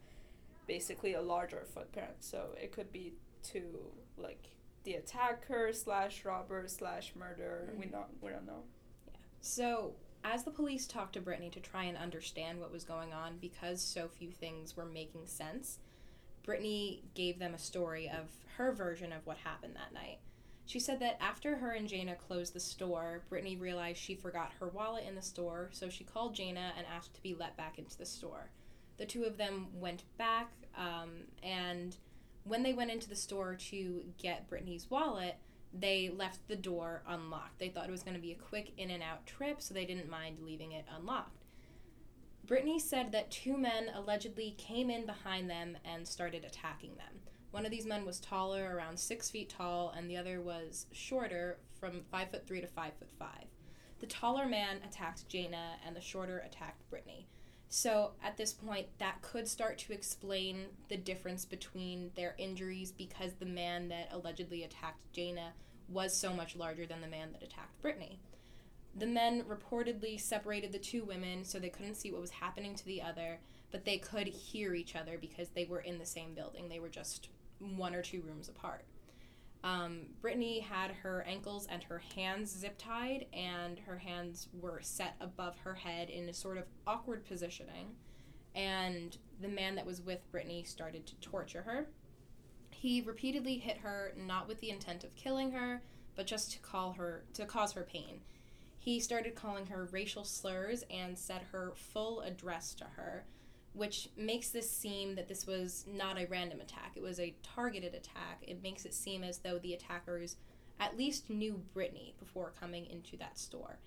basically 0.67 1.15
a 1.15 1.21
larger 1.21 1.67
footprint. 1.75 2.13
So 2.21 2.51
it 2.61 2.73
could 2.73 2.93
be 2.93 3.15
to 3.45 3.63
like 4.17 4.49
the 4.85 4.95
attacker 4.95 5.73
slash 5.73 6.25
robber 6.25 6.65
slash 6.69 7.13
murder. 7.19 7.69
Mm-hmm. 7.71 7.81
We 7.81 7.87
don't 7.87 8.23
we 8.23 8.31
don't 8.31 8.47
know. 8.47 8.63
Yeah. 9.07 9.15
So 9.41 9.95
as 10.25 10.45
the 10.45 10.51
police 10.51 10.87
talked 10.87 11.15
to 11.15 11.21
Brittany 11.21 11.51
to 11.51 11.61
try 11.61 11.85
and 11.85 11.97
understand 11.97 12.61
what 12.61 12.73
was 12.73 12.85
going 12.85 13.13
on, 13.13 13.39
because 13.41 13.81
so 13.83 14.09
few 14.09 14.31
things 14.31 14.77
were 14.77 14.85
making 14.85 15.27
sense, 15.27 15.79
Brittany 16.45 17.03
gave 17.15 17.39
them 17.39 17.55
a 17.55 17.59
story 17.59 18.09
of 18.09 18.31
her 18.59 18.73
version 18.73 19.13
of 19.13 19.25
what 19.25 19.39
happened 19.39 19.75
that 19.77 19.95
night. 19.95 20.19
She 20.67 20.81
said 20.81 21.01
that 21.01 21.17
after 21.23 21.57
her 21.57 21.71
and 21.71 21.89
Jayna 21.89 22.19
closed 22.19 22.53
the 22.53 22.61
store, 22.61 23.23
Brittany 23.31 23.57
realized 23.57 23.99
she 23.99 24.15
forgot 24.15 24.53
her 24.61 24.69
wallet 24.69 25.05
in 25.09 25.15
the 25.15 25.23
store, 25.23 25.71
so 25.73 25.89
she 25.89 26.05
called 26.05 26.37
Jayna 26.37 26.73
and 26.77 26.87
asked 26.95 27.15
to 27.15 27.23
be 27.23 27.35
let 27.35 27.57
back 27.57 27.79
into 27.79 27.97
the 27.97 28.05
store. 28.05 28.51
The 28.99 29.07
two 29.07 29.25
of 29.25 29.39
them 29.39 29.69
went 29.73 30.03
back, 30.19 30.53
um, 30.77 31.29
and 31.43 31.97
when 32.45 32.63
they 32.63 32.75
went 32.75 32.91
into 32.91 33.09
the 33.09 33.17
store 33.17 33.55
to 33.55 34.05
get 34.19 34.49
Brittany's 34.49 34.91
wallet, 34.91 35.37
they 35.73 36.11
left 36.15 36.47
the 36.49 36.57
door 36.57 37.03
unlocked. 37.07 37.59
They 37.59 37.69
thought 37.69 37.89
it 37.89 37.93
was 37.93 38.03
going 38.03 38.17
to 38.17 38.21
be 38.21 38.33
a 38.33 38.37
quick 38.37 38.73
in 38.77 38.91
and 38.91 39.03
out 39.03 39.27
trip, 39.27 39.63
so 39.63 39.73
they 39.73 39.85
didn't 39.85 40.11
mind 40.11 40.39
leaving 40.43 40.73
it 40.73 40.85
unlocked. 40.95 41.45
Brittany 42.47 42.79
said 42.79 43.13
that 43.13 43.31
two 43.31 43.57
men 43.57 43.91
allegedly 43.95 44.55
came 44.59 44.91
in 44.91 45.07
behind 45.07 45.49
them 45.49 45.77
and 45.85 46.09
started 46.09 46.45
attacking 46.45 46.97
them. 46.97 47.21
One 47.59 47.65
of 47.65 47.73
these 47.73 47.87
men 47.87 48.05
was 48.05 48.21
taller, 48.21 48.73
around 48.73 49.01
six 49.01 49.31
feet 49.31 49.49
tall, 49.49 49.93
and 49.97 50.09
the 50.09 50.17
other 50.17 50.41
was 50.41 50.87
shorter, 50.93 51.59
from 51.81 52.05
five 52.09 52.31
foot 52.31 52.47
three 52.47 52.61
to 52.61 52.69
five 52.69 52.93
foot 53.01 53.11
five. 53.19 53.47
The 53.99 54.07
taller 54.07 54.47
man 54.47 54.77
attacked 54.87 55.29
Jayna, 55.29 55.73
and 55.85 55.97
the 55.97 56.01
shorter 56.01 56.39
attacked 56.47 56.89
Brittany. 56.89 57.27
So 57.69 58.13
at 58.23 58.37
this 58.37 58.53
point, 58.53 58.87
that 58.99 59.23
could 59.23 59.49
start 59.49 59.77
to 59.79 59.93
explain 59.93 60.67
the 60.89 60.97
difference 60.97 61.45
between 61.45 62.13
their 62.15 62.37
injuries 62.39 62.93
because 62.93 63.33
the 63.33 63.45
man 63.45 63.89
that 63.89 64.11
allegedly 64.13 64.63
attacked 64.63 65.13
Jayna 65.13 65.49
was 65.89 66.17
so 66.17 66.33
much 66.33 66.55
larger 66.55 66.87
than 66.87 67.01
the 67.01 67.09
man 67.09 67.33
that 67.33 67.43
attacked 67.43 67.83
Brittany. 67.83 68.21
The 68.95 69.07
men 69.07 69.43
reportedly 69.43 70.21
separated 70.21 70.71
the 70.71 70.79
two 70.79 71.03
women 71.03 71.45
so 71.45 71.59
they 71.59 71.71
couldn't 71.71 71.97
see 71.97 72.13
what 72.13 72.21
was 72.21 72.31
happening 72.31 72.77
to 72.77 72.87
the 72.87 73.03
other, 73.03 73.41
but 73.73 73.85
they 73.85 73.99
could 73.99 74.29
hear 74.29 74.75
each 74.75 74.95
other 74.95 75.19
because 75.19 75.49
they 75.49 75.65
were 75.65 75.81
in 75.81 75.99
the 75.99 76.07
same 76.07 76.35
building. 76.35 76.69
They 76.69 76.79
were 76.79 76.89
just 76.89 77.29
one 77.61 77.95
or 77.95 78.03
two 78.03 78.23
rooms 78.23 78.49
apart. 78.49 78.85
Um, 79.65 80.07
Brittany 80.21 80.61
had 80.61 80.93
her 80.93 81.25
ankles 81.27 81.67
and 81.69 81.83
her 81.83 82.01
hands 82.15 82.57
zip 82.57 82.77
tied, 82.79 83.27
and 83.33 83.79
her 83.81 83.99
hands 83.99 84.49
were 84.53 84.81
set 84.83 85.17
above 85.21 85.59
her 85.59 85.75
head 85.75 86.11
in 86.11 86.29
a 86.29 86.35
sort 86.35 86.59
of 86.59 86.65
awkward 86.87 87.25
positioning. 87.25 87.97
And 88.55 89.17
the 89.41 89.49
man 89.49 89.75
that 89.75 89.87
was 89.87 90.01
with 90.01 90.31
Brittany 90.31 90.65
started 90.65 91.07
to 91.07 91.17
torture 91.17 91.63
her. 91.63 91.89
He 92.71 93.01
repeatedly 93.01 93.59
hit 93.59 93.79
her, 93.79 94.15
not 94.17 94.47
with 94.47 94.61
the 94.61 94.71
intent 94.71 95.03
of 95.03 95.15
killing 95.17 95.51
her, 95.51 95.83
but 96.15 96.27
just 96.27 96.53
to 96.53 96.59
call 96.61 96.93
her 96.93 97.25
to 97.35 97.45
cause 97.45 97.73
her 97.73 97.83
pain. 97.83 98.21
He 98.79 99.01
started 99.01 99.35
calling 99.35 99.67
her 99.67 99.89
racial 99.91 100.25
slurs 100.25 100.85
and 100.89 101.19
said 101.19 101.43
her 101.53 101.73
full 101.75 102.21
address 102.21 102.75
to 102.75 102.85
her, 102.85 103.27
which 103.73 104.09
makes 104.17 104.51
this 104.51 104.71
seem 104.71 105.15
that 105.15 105.29
this 105.29 105.47
was 105.47 105.85
not 105.87 106.19
a 106.19 106.27
random 106.27 106.61
attack. 106.61 106.93
It 106.97 107.03
was 107.03 107.21
a 107.21 107.35
targeted 107.43 107.95
attack. 107.95 108.43
It 108.43 108.63
makes 108.63 108.85
it 108.85 108.95
seem 108.95 109.23
as 109.23 109.39
though 109.39 109.59
the 109.59 109.75
attackers 109.75 110.37
at 110.81 110.97
least 110.97 111.31
knew 111.31 111.63
Brittany 111.73 112.15
before 112.19 112.53
coming 112.59 112.87
into 112.87 113.17
that 113.19 113.39
store. 113.39 113.79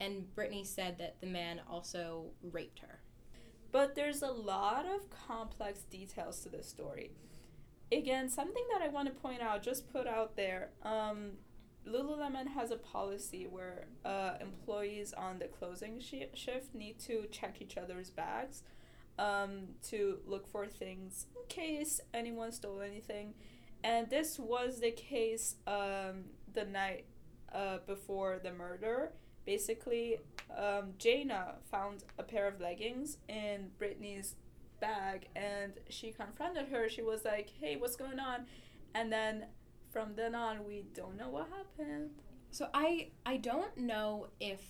And 0.00 0.32
Brittany 0.34 0.64
said 0.64 0.98
that 0.98 1.20
the 1.20 1.26
man 1.26 1.60
also 1.68 2.26
raped 2.42 2.80
her. 2.80 3.00
But 3.70 3.94
there's 3.94 4.22
a 4.22 4.30
lot 4.30 4.86
of 4.86 5.10
complex 5.10 5.80
details 5.82 6.40
to 6.40 6.48
this 6.48 6.68
story. 6.68 7.10
Again, 7.90 8.28
something 8.28 8.64
that 8.72 8.82
I 8.82 8.88
want 8.88 9.08
to 9.08 9.20
point 9.20 9.40
out, 9.40 9.62
just 9.62 9.92
put 9.92 10.06
out 10.06 10.36
there. 10.36 10.70
Um, 10.82 11.32
Lululemon 11.86 12.48
has 12.48 12.70
a 12.70 12.76
policy 12.76 13.46
where 13.46 13.86
uh, 14.04 14.34
employees 14.40 15.12
on 15.14 15.38
the 15.38 15.46
closing 15.46 16.00
sh- 16.00 16.34
shift 16.34 16.74
need 16.74 16.98
to 17.00 17.26
check 17.30 17.56
each 17.60 17.76
other's 17.76 18.10
bags 18.10 18.62
um, 19.18 19.68
to 19.88 20.18
look 20.26 20.46
for 20.48 20.66
things 20.66 21.26
in 21.34 21.48
case 21.48 22.00
anyone 22.14 22.52
stole 22.52 22.80
anything. 22.80 23.34
And 23.84 24.08
this 24.10 24.38
was 24.38 24.80
the 24.80 24.90
case 24.90 25.56
um, 25.66 26.24
the 26.52 26.64
night 26.64 27.06
uh, 27.52 27.78
before 27.86 28.40
the 28.42 28.52
murder. 28.52 29.12
Basically, 29.44 30.18
um, 30.56 30.92
Jayna 30.98 31.54
found 31.70 32.04
a 32.18 32.22
pair 32.22 32.48
of 32.48 32.60
leggings 32.60 33.18
in 33.28 33.70
Brittany's 33.78 34.34
bag 34.80 35.28
and 35.34 35.72
she 35.88 36.12
confronted 36.12 36.68
her. 36.68 36.88
She 36.88 37.02
was 37.02 37.24
like, 37.24 37.50
hey, 37.60 37.76
what's 37.76 37.96
going 37.96 38.18
on? 38.18 38.46
And 38.94 39.12
then 39.12 39.46
from 39.90 40.14
then 40.16 40.34
on, 40.34 40.64
we 40.66 40.84
don't 40.94 41.16
know 41.16 41.28
what 41.28 41.48
happened. 41.48 42.10
So 42.50 42.68
I 42.72 43.10
I 43.26 43.36
don't 43.36 43.76
know 43.76 44.28
if 44.40 44.60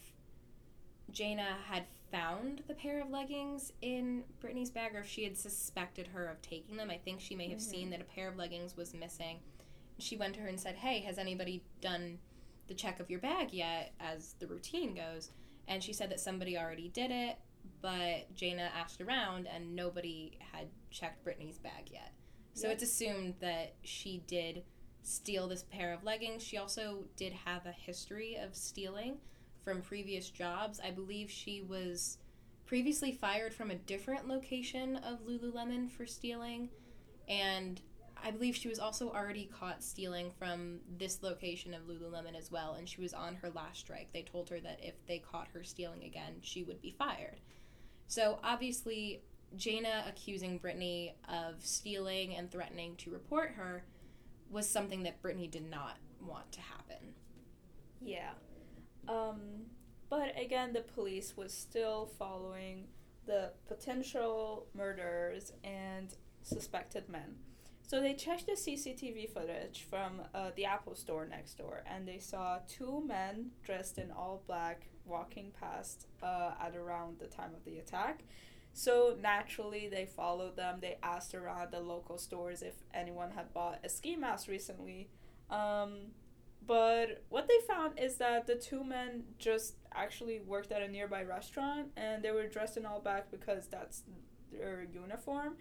Jayna 1.12 1.56
had 1.68 1.84
found 2.10 2.62
the 2.66 2.74
pair 2.74 3.00
of 3.00 3.10
leggings 3.10 3.72
in 3.82 4.24
Brittany's 4.40 4.70
bag 4.70 4.94
or 4.94 5.00
if 5.00 5.08
she 5.08 5.24
had 5.24 5.36
suspected 5.36 6.06
her 6.08 6.26
of 6.26 6.40
taking 6.42 6.76
them. 6.76 6.90
I 6.90 6.98
think 6.98 7.20
she 7.20 7.34
may 7.34 7.48
have 7.48 7.58
Mhm. 7.58 7.70
seen 7.70 7.90
that 7.90 8.00
a 8.00 8.04
pair 8.04 8.28
of 8.28 8.36
leggings 8.36 8.76
was 8.76 8.94
missing. 8.94 9.42
She 9.98 10.16
went 10.16 10.34
to 10.36 10.40
her 10.40 10.48
and 10.48 10.60
said, 10.60 10.76
"Hey, 10.76 11.00
has 11.00 11.18
anybody 11.18 11.64
done 11.80 12.20
the 12.66 12.74
check 12.74 13.00
of 13.00 13.10
your 13.10 13.20
bag 13.20 13.52
yet?" 13.52 13.94
As 13.98 14.34
the 14.34 14.46
routine 14.46 14.94
goes, 14.94 15.32
and 15.66 15.82
she 15.82 15.92
said 15.92 16.10
that 16.10 16.20
somebody 16.20 16.56
already 16.56 16.88
did 16.88 17.10
it, 17.10 17.38
but 17.80 18.34
Jayna 18.34 18.70
asked 18.70 19.00
around 19.00 19.46
and 19.46 19.74
nobody 19.74 20.38
had 20.40 20.70
checked 20.90 21.24
Brittany's 21.24 21.58
bag 21.58 21.90
yet. 21.90 22.12
So 22.54 22.68
Yep. 22.68 22.74
it's 22.74 22.82
assumed 22.84 23.34
that 23.40 23.74
she 23.82 24.18
did 24.18 24.64
steal 25.02 25.48
this 25.48 25.62
pair 25.62 25.92
of 25.92 26.04
leggings. 26.04 26.42
She 26.42 26.56
also 26.56 27.04
did 27.16 27.32
have 27.32 27.66
a 27.66 27.72
history 27.72 28.34
of 28.36 28.54
stealing 28.56 29.20
from 29.64 29.82
previous 29.82 30.30
jobs. 30.30 30.80
I 30.82 30.90
believe 30.90 31.30
she 31.30 31.62
was 31.62 32.18
previously 32.66 33.12
fired 33.12 33.54
from 33.54 33.70
a 33.70 33.74
different 33.74 34.28
location 34.28 34.96
of 34.96 35.26
Lululemon 35.26 35.90
for 35.90 36.06
stealing, 36.06 36.68
and 37.28 37.80
I 38.22 38.30
believe 38.30 38.56
she 38.56 38.68
was 38.68 38.78
also 38.78 39.10
already 39.10 39.46
caught 39.46 39.82
stealing 39.82 40.30
from 40.38 40.80
this 40.98 41.22
location 41.22 41.72
of 41.72 41.82
Lululemon 41.82 42.36
as 42.36 42.50
well, 42.50 42.74
and 42.74 42.88
she 42.88 43.00
was 43.00 43.14
on 43.14 43.36
her 43.36 43.50
last 43.50 43.80
strike. 43.80 44.12
They 44.12 44.22
told 44.22 44.50
her 44.50 44.60
that 44.60 44.80
if 44.82 44.94
they 45.06 45.18
caught 45.18 45.48
her 45.54 45.62
stealing 45.62 46.04
again, 46.04 46.36
she 46.40 46.62
would 46.62 46.80
be 46.80 46.90
fired. 46.90 47.40
So 48.06 48.38
obviously, 48.42 49.22
Jayna 49.56 50.08
accusing 50.08 50.58
Brittany 50.58 51.14
of 51.28 51.64
stealing 51.64 52.34
and 52.34 52.50
threatening 52.50 52.96
to 52.96 53.10
report 53.10 53.52
her 53.56 53.84
was 54.50 54.68
something 54.68 55.02
that 55.04 55.22
Brittany 55.22 55.46
did 55.46 55.68
not 55.70 55.96
want 56.20 56.50
to 56.52 56.60
happen. 56.60 57.14
Yeah. 58.00 58.30
Um, 59.08 59.66
but 60.10 60.38
again, 60.40 60.72
the 60.72 60.80
police 60.80 61.36
was 61.36 61.52
still 61.52 62.10
following 62.18 62.88
the 63.26 63.52
potential 63.66 64.66
murderers 64.74 65.52
and 65.64 66.14
suspected 66.42 67.08
men. 67.08 67.36
So 67.82 68.02
they 68.02 68.12
checked 68.12 68.46
the 68.46 68.52
CCTV 68.52 69.30
footage 69.30 69.86
from 69.88 70.20
uh, 70.34 70.50
the 70.56 70.66
Apple 70.66 70.94
store 70.94 71.26
next 71.26 71.54
door, 71.54 71.82
and 71.86 72.06
they 72.06 72.18
saw 72.18 72.58
two 72.68 73.02
men 73.06 73.52
dressed 73.64 73.96
in 73.96 74.10
all 74.10 74.42
black 74.46 74.88
walking 75.06 75.52
past 75.58 76.06
uh, 76.22 76.50
at 76.60 76.76
around 76.76 77.18
the 77.18 77.26
time 77.26 77.54
of 77.54 77.64
the 77.64 77.78
attack. 77.78 78.24
So 78.74 79.16
naturally, 79.20 79.88
they 79.88 80.04
followed 80.04 80.56
them. 80.56 80.78
They 80.80 80.98
asked 81.02 81.34
around 81.34 81.70
the 81.70 81.80
local 81.80 82.18
stores 82.18 82.62
if 82.62 82.74
anyone 82.92 83.30
had 83.30 83.54
bought 83.54 83.80
a 83.82 83.88
ski 83.88 84.16
mask 84.16 84.48
recently. 84.48 85.08
Um, 85.50 86.12
but 86.68 87.24
what 87.30 87.48
they 87.48 87.58
found 87.66 87.98
is 87.98 88.16
that 88.16 88.46
the 88.46 88.54
two 88.54 88.84
men 88.84 89.24
just 89.38 89.76
actually 89.94 90.40
worked 90.40 90.70
at 90.70 90.82
a 90.82 90.86
nearby 90.86 91.22
restaurant 91.22 91.88
and 91.96 92.22
they 92.22 92.30
were 92.30 92.46
dressed 92.46 92.76
in 92.76 92.84
all 92.84 93.00
black 93.00 93.30
because 93.30 93.66
that's 93.68 94.02
their 94.52 94.86
uniform. 94.92 95.56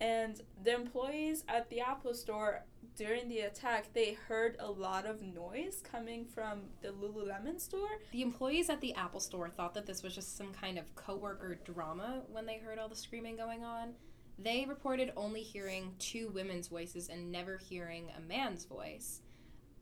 And 0.00 0.40
the 0.64 0.74
employees 0.74 1.44
at 1.46 1.68
the 1.68 1.80
Apple 1.80 2.14
store 2.14 2.64
during 2.96 3.28
the 3.28 3.40
attack, 3.40 3.92
they 3.92 4.14
heard 4.14 4.56
a 4.58 4.70
lot 4.70 5.04
of 5.04 5.20
noise 5.20 5.82
coming 5.82 6.24
from 6.24 6.62
the 6.80 6.88
Lululemon 6.88 7.60
store. 7.60 7.88
The 8.12 8.22
employees 8.22 8.70
at 8.70 8.80
the 8.80 8.94
Apple 8.94 9.20
store 9.20 9.50
thought 9.50 9.74
that 9.74 9.84
this 9.84 10.02
was 10.02 10.14
just 10.14 10.38
some 10.38 10.54
kind 10.54 10.78
of 10.78 10.94
coworker 10.94 11.58
drama 11.66 12.22
when 12.30 12.46
they 12.46 12.56
heard 12.56 12.78
all 12.78 12.88
the 12.88 12.96
screaming 12.96 13.36
going 13.36 13.62
on. 13.62 13.92
They 14.38 14.64
reported 14.66 15.12
only 15.16 15.42
hearing 15.42 15.94
two 15.98 16.30
women's 16.30 16.68
voices 16.68 17.10
and 17.10 17.30
never 17.30 17.58
hearing 17.58 18.10
a 18.16 18.20
man's 18.20 18.64
voice. 18.64 19.20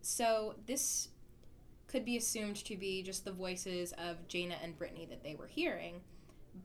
So 0.05 0.55
this 0.67 1.09
could 1.87 2.05
be 2.05 2.19
assumed 2.19 2.57
to 2.57 2.77
be 2.77 3.03
just 3.03 3.25
the 3.25 3.33
voices 3.33 3.93
of 3.93 4.29
Jayna 4.29 4.57
and 4.63 4.77
Brittany 4.77 5.07
that 5.09 5.23
they 5.23 5.35
were 5.35 5.47
hearing. 5.47 6.03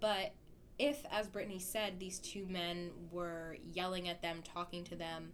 But 0.02 0.34
if, 0.78 1.06
as 1.10 1.30
Brittany 1.30 1.60
said, 1.60 2.00
these 2.00 2.20
two 2.20 2.46
men 2.48 2.92
were 3.12 3.56
yelling 3.74 4.10
at 4.10 4.22
them, 4.22 4.42
talking 4.44 4.84
to 4.84 4.96
them, 4.98 5.32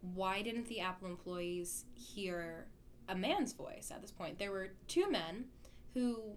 why 0.00 0.40
didn't 0.40 0.66
the 0.68 0.80
Apple 0.80 1.08
employees 1.08 1.84
hear 1.92 2.68
a 3.06 3.14
man's 3.14 3.52
voice 3.52 3.90
at 3.92 4.00
this 4.00 4.12
point? 4.12 4.38
There 4.38 4.50
were 4.50 4.70
two 4.88 5.10
men 5.10 5.44
who, 5.92 6.36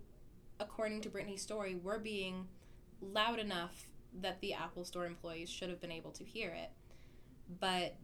according 0.60 1.00
to 1.02 1.10
Brittany's 1.10 1.42
story, 1.42 1.76
were 1.82 2.00
being 2.00 2.46
loud 3.00 3.40
enough 3.40 3.86
that 4.20 4.42
the 4.42 4.54
Apple 4.54 4.84
store 4.84 5.06
employees 5.06 5.50
should 5.50 5.70
have 5.70 5.80
been 5.80 5.94
able 5.94 6.12
to 6.12 6.26
hear 6.26 6.50
it. 6.50 6.72
But 7.62 7.96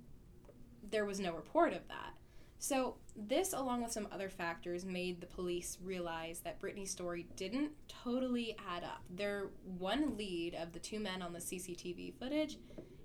there 0.89 1.05
was 1.05 1.19
no 1.19 1.33
report 1.33 1.73
of 1.73 1.85
that. 1.89 2.13
So, 2.57 2.95
this, 3.15 3.53
along 3.53 3.83
with 3.83 3.91
some 3.91 4.07
other 4.11 4.29
factors, 4.29 4.85
made 4.85 5.21
the 5.21 5.27
police 5.27 5.77
realize 5.83 6.39
that 6.39 6.59
Brittany's 6.59 6.91
story 6.91 7.27
didn't 7.35 7.71
totally 7.87 8.57
add 8.67 8.83
up. 8.83 9.03
Their 9.09 9.49
one 9.77 10.17
lead 10.17 10.55
of 10.55 10.71
the 10.71 10.79
two 10.79 10.99
men 10.99 11.21
on 11.21 11.33
the 11.33 11.39
CCTV 11.39 12.13
footage 12.17 12.57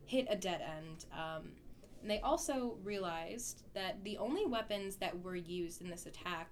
hit 0.07 0.26
a 0.30 0.37
dead 0.37 0.61
end. 0.62 1.04
Um, 1.12 1.50
and 2.00 2.11
they 2.11 2.21
also 2.21 2.76
realized 2.83 3.64
that 3.75 4.02
the 4.04 4.19
only 4.19 4.47
weapons 4.47 4.97
that 4.97 5.23
were 5.23 5.37
used 5.37 5.83
in 5.83 5.90
this 5.90 6.07
attack 6.07 6.50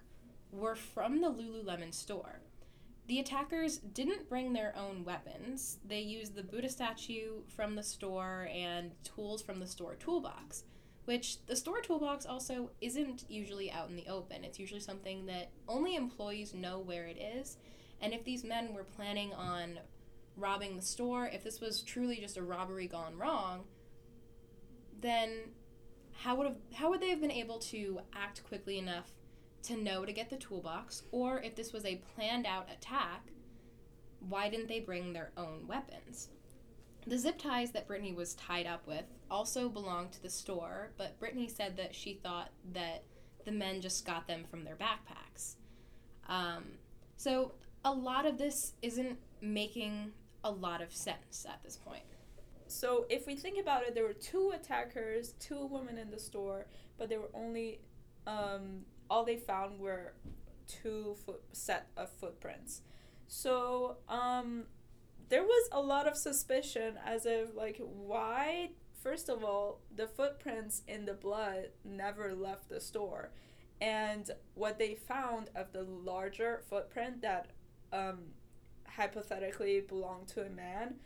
were 0.53 0.77
from 0.77 1.21
the 1.21 1.31
Lululemon 1.31 1.93
store. 1.93 2.41
The 3.07 3.21
attackers 3.21 3.79
didn't 3.79 4.29
bring 4.29 4.53
their 4.53 4.77
own 4.77 5.03
weapons. 5.03 5.79
They 5.85 6.01
used 6.01 6.35
the 6.35 6.43
Buddha 6.43 6.69
statue 6.69 7.41
from 7.49 7.75
the 7.75 7.83
store 7.83 8.49
and 8.53 8.93
tools 9.03 9.41
from 9.41 9.61
the 9.61 9.67
store 9.67 9.95
toolbox, 9.95 10.65
which 11.09 11.39
the 11.47 11.57
store 11.57 11.81
toolbox 11.81 12.27
also 12.27 12.69
isn't 12.83 13.25
usually 13.31 13.73
out 13.73 13.89
in 13.89 13.97
the 13.97 14.07
open. 14.09 14.45
It's 14.45 14.59
usually 14.59 14.79
something 14.79 15.25
that 15.25 15.49
only 15.67 15.97
employees 15.97 16.53
know 16.53 16.81
where 16.81 17.07
it 17.07 17.17
is. 17.17 17.57
And 18.03 18.13
if 18.13 18.25
these 18.25 18.45
men 18.45 18.75
were 18.75 18.85
planning 18.85 19.33
on 19.33 19.79
robbing 20.37 20.77
the 20.77 20.83
store, 20.83 21.27
if 21.27 21.43
this 21.43 21.63
was 21.63 21.81
truly 21.81 22.17
just 22.21 22.37
a 22.37 22.43
robbery 22.43 22.87
gone 22.87 23.17
wrong, 23.17 23.65
then 25.01 25.45
how 26.13 26.35
would 26.35 26.47
have 26.47 26.57
how 26.75 26.91
would 26.91 27.01
they 27.01 27.09
have 27.09 27.23
been 27.23 27.31
able 27.31 27.59
to 27.59 28.01
act 28.15 28.45
quickly 28.45 28.77
enough 28.77 29.13
to 29.63 29.79
know 29.79 30.05
to 30.05 30.13
get 30.13 30.29
the 30.29 30.37
toolbox 30.37 31.05
or 31.11 31.41
if 31.41 31.57
this 31.57 31.73
was 31.73 31.87
a 31.87 32.03
planned 32.15 32.45
out 32.45 32.69
attack 32.71 33.29
why 34.29 34.51
didn't 34.51 34.69
they 34.69 34.81
bring 34.81 35.13
their 35.13 35.31
own 35.39 35.67
weapons 35.67 36.29
the 37.09 37.19
zip 37.19 37.39
ties 37.39 37.71
that 37.73 37.87
brittany 37.87 38.13
was 38.13 38.35
tied 38.35 38.67
up 38.67 38.87
with 38.87 39.05
also 39.31 39.69
belonged 39.69 40.13
to 40.13 40.23
the 40.23 40.31
store 40.31 40.91
but 40.97 41.19
brittany 41.19 41.49
said 41.49 41.77
that 41.77 41.95
she 41.95 42.15
thought 42.15 42.51
that 42.73 43.03
the 43.49 43.53
men 43.53 43.81
just 43.81 44.05
got 44.05 44.27
them 44.27 44.45
from 44.51 44.63
their 44.63 44.77
backpacks. 44.77 45.55
Um, 46.29 46.65
so 47.17 47.53
a 47.83 47.91
lot 47.91 48.27
of 48.27 48.37
this 48.37 48.75
isn't 48.83 49.19
making 49.41 50.13
a 50.45 50.51
lot 50.51 50.83
of 50.83 50.95
sense 50.95 51.47
at 51.49 51.63
this 51.65 51.75
point. 51.75 52.03
So 52.67 53.07
if 53.09 53.27
we 53.27 53.35
think 53.35 53.59
about 53.59 53.85
it, 53.85 53.95
there 53.95 54.05
were 54.05 54.13
two 54.13 54.53
attackers, 54.55 55.33
two 55.41 55.65
women 55.65 55.97
in 55.97 56.11
the 56.11 56.19
store, 56.19 56.67
but 56.99 57.09
there 57.09 57.21
were 57.21 57.31
only 57.33 57.81
um, 58.27 58.83
all 59.09 59.25
they 59.25 59.37
found 59.37 59.79
were 59.79 60.13
two 60.67 61.17
foot 61.25 61.41
set 61.53 61.87
of 61.97 62.11
footprints. 62.11 62.83
So 63.29 63.97
um, 64.11 64.65
there 65.29 65.43
was 65.43 65.69
a 65.73 65.81
lot 65.81 66.07
of 66.07 66.17
suspicion 66.17 66.95
as 67.05 67.27
if 67.27 67.55
like 67.55 67.81
why 67.81 68.71
first 69.03 69.29
of 69.29 69.45
all 69.45 69.81
the 69.95 70.07
footprints 70.07 70.83
in 70.89 71.05
the 71.05 71.15
blood 71.15 71.71
never 71.85 72.35
left 72.35 72.69
the 72.69 72.81
store. 72.81 73.31
And 73.81 74.31
what 74.55 74.79
they 74.79 74.95
found 74.95 75.51
of 75.55 75.73
the 75.73 75.83
larger 75.83 76.63
footprint 76.69 77.23
that 77.23 77.51
um, 77.93 78.19
hypothetically 78.87 79.81
belonged 79.81 80.29
to 80.29 80.45
a 80.45 80.51
man 80.51 80.97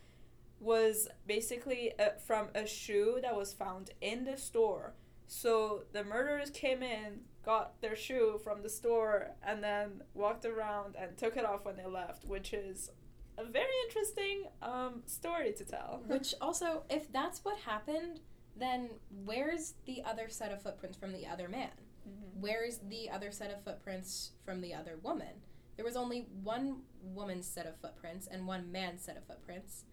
was 0.59 1.09
basically 1.26 1.93
a, 1.99 2.19
from 2.19 2.49
a 2.55 2.67
shoe 2.67 3.19
that 3.21 3.37
was 3.37 3.52
found 3.52 3.91
in 4.00 4.25
the 4.25 4.38
store. 4.38 4.95
So 5.26 5.83
the 5.93 6.05
murderers 6.05 6.50
came 6.50 6.83
in 6.83 7.21
got 7.45 7.81
their 7.81 7.97
shoe 7.97 8.41
from 8.43 8.62
the 8.62 8.69
store 8.69 9.31
and 9.43 9.62
then 9.62 10.02
walked 10.14 10.45
around 10.45 10.95
and 10.99 11.17
took 11.17 11.37
it 11.37 11.45
off 11.45 11.64
when 11.64 11.76
they 11.76 11.87
left 11.87 12.25
which 12.25 12.52
is 12.52 12.91
a 13.38 13.44
very 13.44 13.72
interesting 13.86 14.44
um, 14.62 15.02
story 15.06 15.52
to 15.52 15.64
tell. 15.64 16.02
Which 16.06 16.34
also, 16.40 16.84
if 16.90 17.10
that's 17.12 17.44
what 17.44 17.58
happened, 17.58 18.20
then 18.56 18.90
where's 19.24 19.74
the 19.86 20.02
other 20.04 20.28
set 20.28 20.52
of 20.52 20.62
footprints 20.62 20.96
from 20.96 21.12
the 21.12 21.26
other 21.26 21.48
man? 21.48 21.70
Mm-hmm. 22.08 22.40
Where's 22.40 22.78
the 22.88 23.10
other 23.10 23.30
set 23.30 23.50
of 23.50 23.62
footprints 23.64 24.32
from 24.44 24.60
the 24.60 24.74
other 24.74 24.98
woman? 25.02 25.42
There 25.76 25.84
was 25.84 25.96
only 25.96 26.26
one 26.42 26.82
woman's 27.02 27.46
set 27.46 27.66
of 27.66 27.76
footprints 27.80 28.26
and 28.26 28.46
one 28.46 28.70
man's 28.70 29.02
set 29.02 29.16
of 29.16 29.24
footprints. 29.26 29.84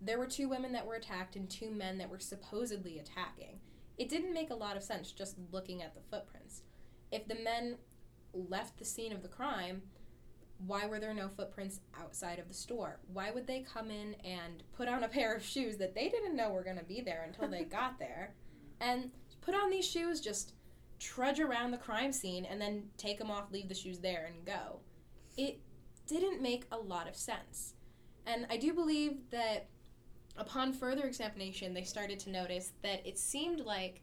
There 0.00 0.18
were 0.18 0.26
two 0.26 0.48
women 0.48 0.72
that 0.72 0.86
were 0.86 0.94
attacked 0.94 1.36
and 1.36 1.48
two 1.48 1.70
men 1.70 1.98
that 1.98 2.10
were 2.10 2.18
supposedly 2.18 2.98
attacking. 2.98 3.60
It 3.96 4.10
didn't 4.10 4.34
make 4.34 4.50
a 4.50 4.54
lot 4.54 4.76
of 4.76 4.82
sense 4.82 5.10
just 5.10 5.36
looking 5.50 5.82
at 5.82 5.94
the 5.94 6.02
footprints. 6.10 6.62
If 7.10 7.26
the 7.26 7.36
men 7.36 7.76
left 8.34 8.78
the 8.78 8.84
scene 8.84 9.12
of 9.12 9.22
the 9.22 9.28
crime, 9.28 9.82
why 10.58 10.86
were 10.86 10.98
there 10.98 11.14
no 11.14 11.28
footprints 11.28 11.80
outside 12.00 12.38
of 12.38 12.48
the 12.48 12.54
store? 12.54 12.98
Why 13.12 13.30
would 13.30 13.46
they 13.46 13.60
come 13.60 13.90
in 13.90 14.14
and 14.24 14.62
put 14.76 14.88
on 14.88 15.04
a 15.04 15.08
pair 15.08 15.34
of 15.34 15.44
shoes 15.44 15.76
that 15.78 15.94
they 15.94 16.08
didn't 16.08 16.36
know 16.36 16.50
were 16.50 16.64
going 16.64 16.78
to 16.78 16.84
be 16.84 17.00
there 17.00 17.24
until 17.26 17.48
they 17.48 17.64
got 17.64 17.98
there 17.98 18.34
and 18.80 19.10
put 19.40 19.54
on 19.54 19.70
these 19.70 19.86
shoes, 19.86 20.20
just 20.20 20.54
trudge 20.98 21.40
around 21.40 21.70
the 21.70 21.78
crime 21.78 22.12
scene 22.12 22.44
and 22.46 22.60
then 22.60 22.84
take 22.96 23.18
them 23.18 23.30
off, 23.30 23.52
leave 23.52 23.68
the 23.68 23.74
shoes 23.74 23.98
there, 23.98 24.30
and 24.32 24.44
go? 24.44 24.80
It 25.36 25.60
didn't 26.06 26.40
make 26.40 26.64
a 26.72 26.76
lot 26.76 27.08
of 27.08 27.16
sense. 27.16 27.74
And 28.26 28.46
I 28.50 28.56
do 28.56 28.72
believe 28.72 29.30
that 29.30 29.68
upon 30.36 30.72
further 30.72 31.04
examination, 31.04 31.74
they 31.74 31.84
started 31.84 32.18
to 32.20 32.30
notice 32.30 32.72
that 32.82 33.06
it 33.06 33.18
seemed 33.18 33.60
like 33.60 34.00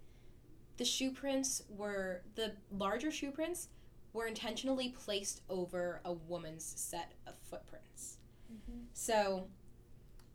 the 0.77 0.86
shoe 0.86 1.12
prints 1.12 1.63
were 1.69 2.22
the 2.36 2.53
larger 2.72 3.12
shoe 3.12 3.31
prints 3.31 3.69
were 4.13 4.27
intentionally 4.27 4.89
placed 4.89 5.41
over 5.50 6.01
a 6.05 6.13
woman's 6.13 6.63
set 6.63 7.13
of 7.27 7.34
footprints. 7.50 8.17
Mm-hmm. 8.51 8.79
So, 8.93 9.48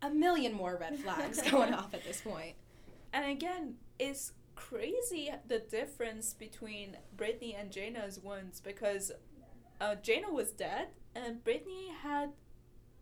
a 0.01 0.09
million 0.09 0.53
more 0.53 0.77
red 0.79 0.99
flags 0.99 1.41
going 1.51 1.73
off 1.73 1.93
at 1.93 2.03
this 2.03 2.21
point. 2.21 2.55
And 3.13 3.25
again, 3.25 3.75
it's 3.97 4.33
crazy 4.55 5.31
the 5.47 5.59
difference 5.59 6.33
between 6.33 6.97
Brittany 7.15 7.55
and 7.57 7.71
Jayna's 7.71 8.19
wounds 8.19 8.59
because 8.59 9.11
uh, 9.79 9.95
Jayna 10.03 10.31
was 10.31 10.51
dead 10.51 10.89
and 11.15 11.43
Brittany 11.43 11.87
had 12.03 12.31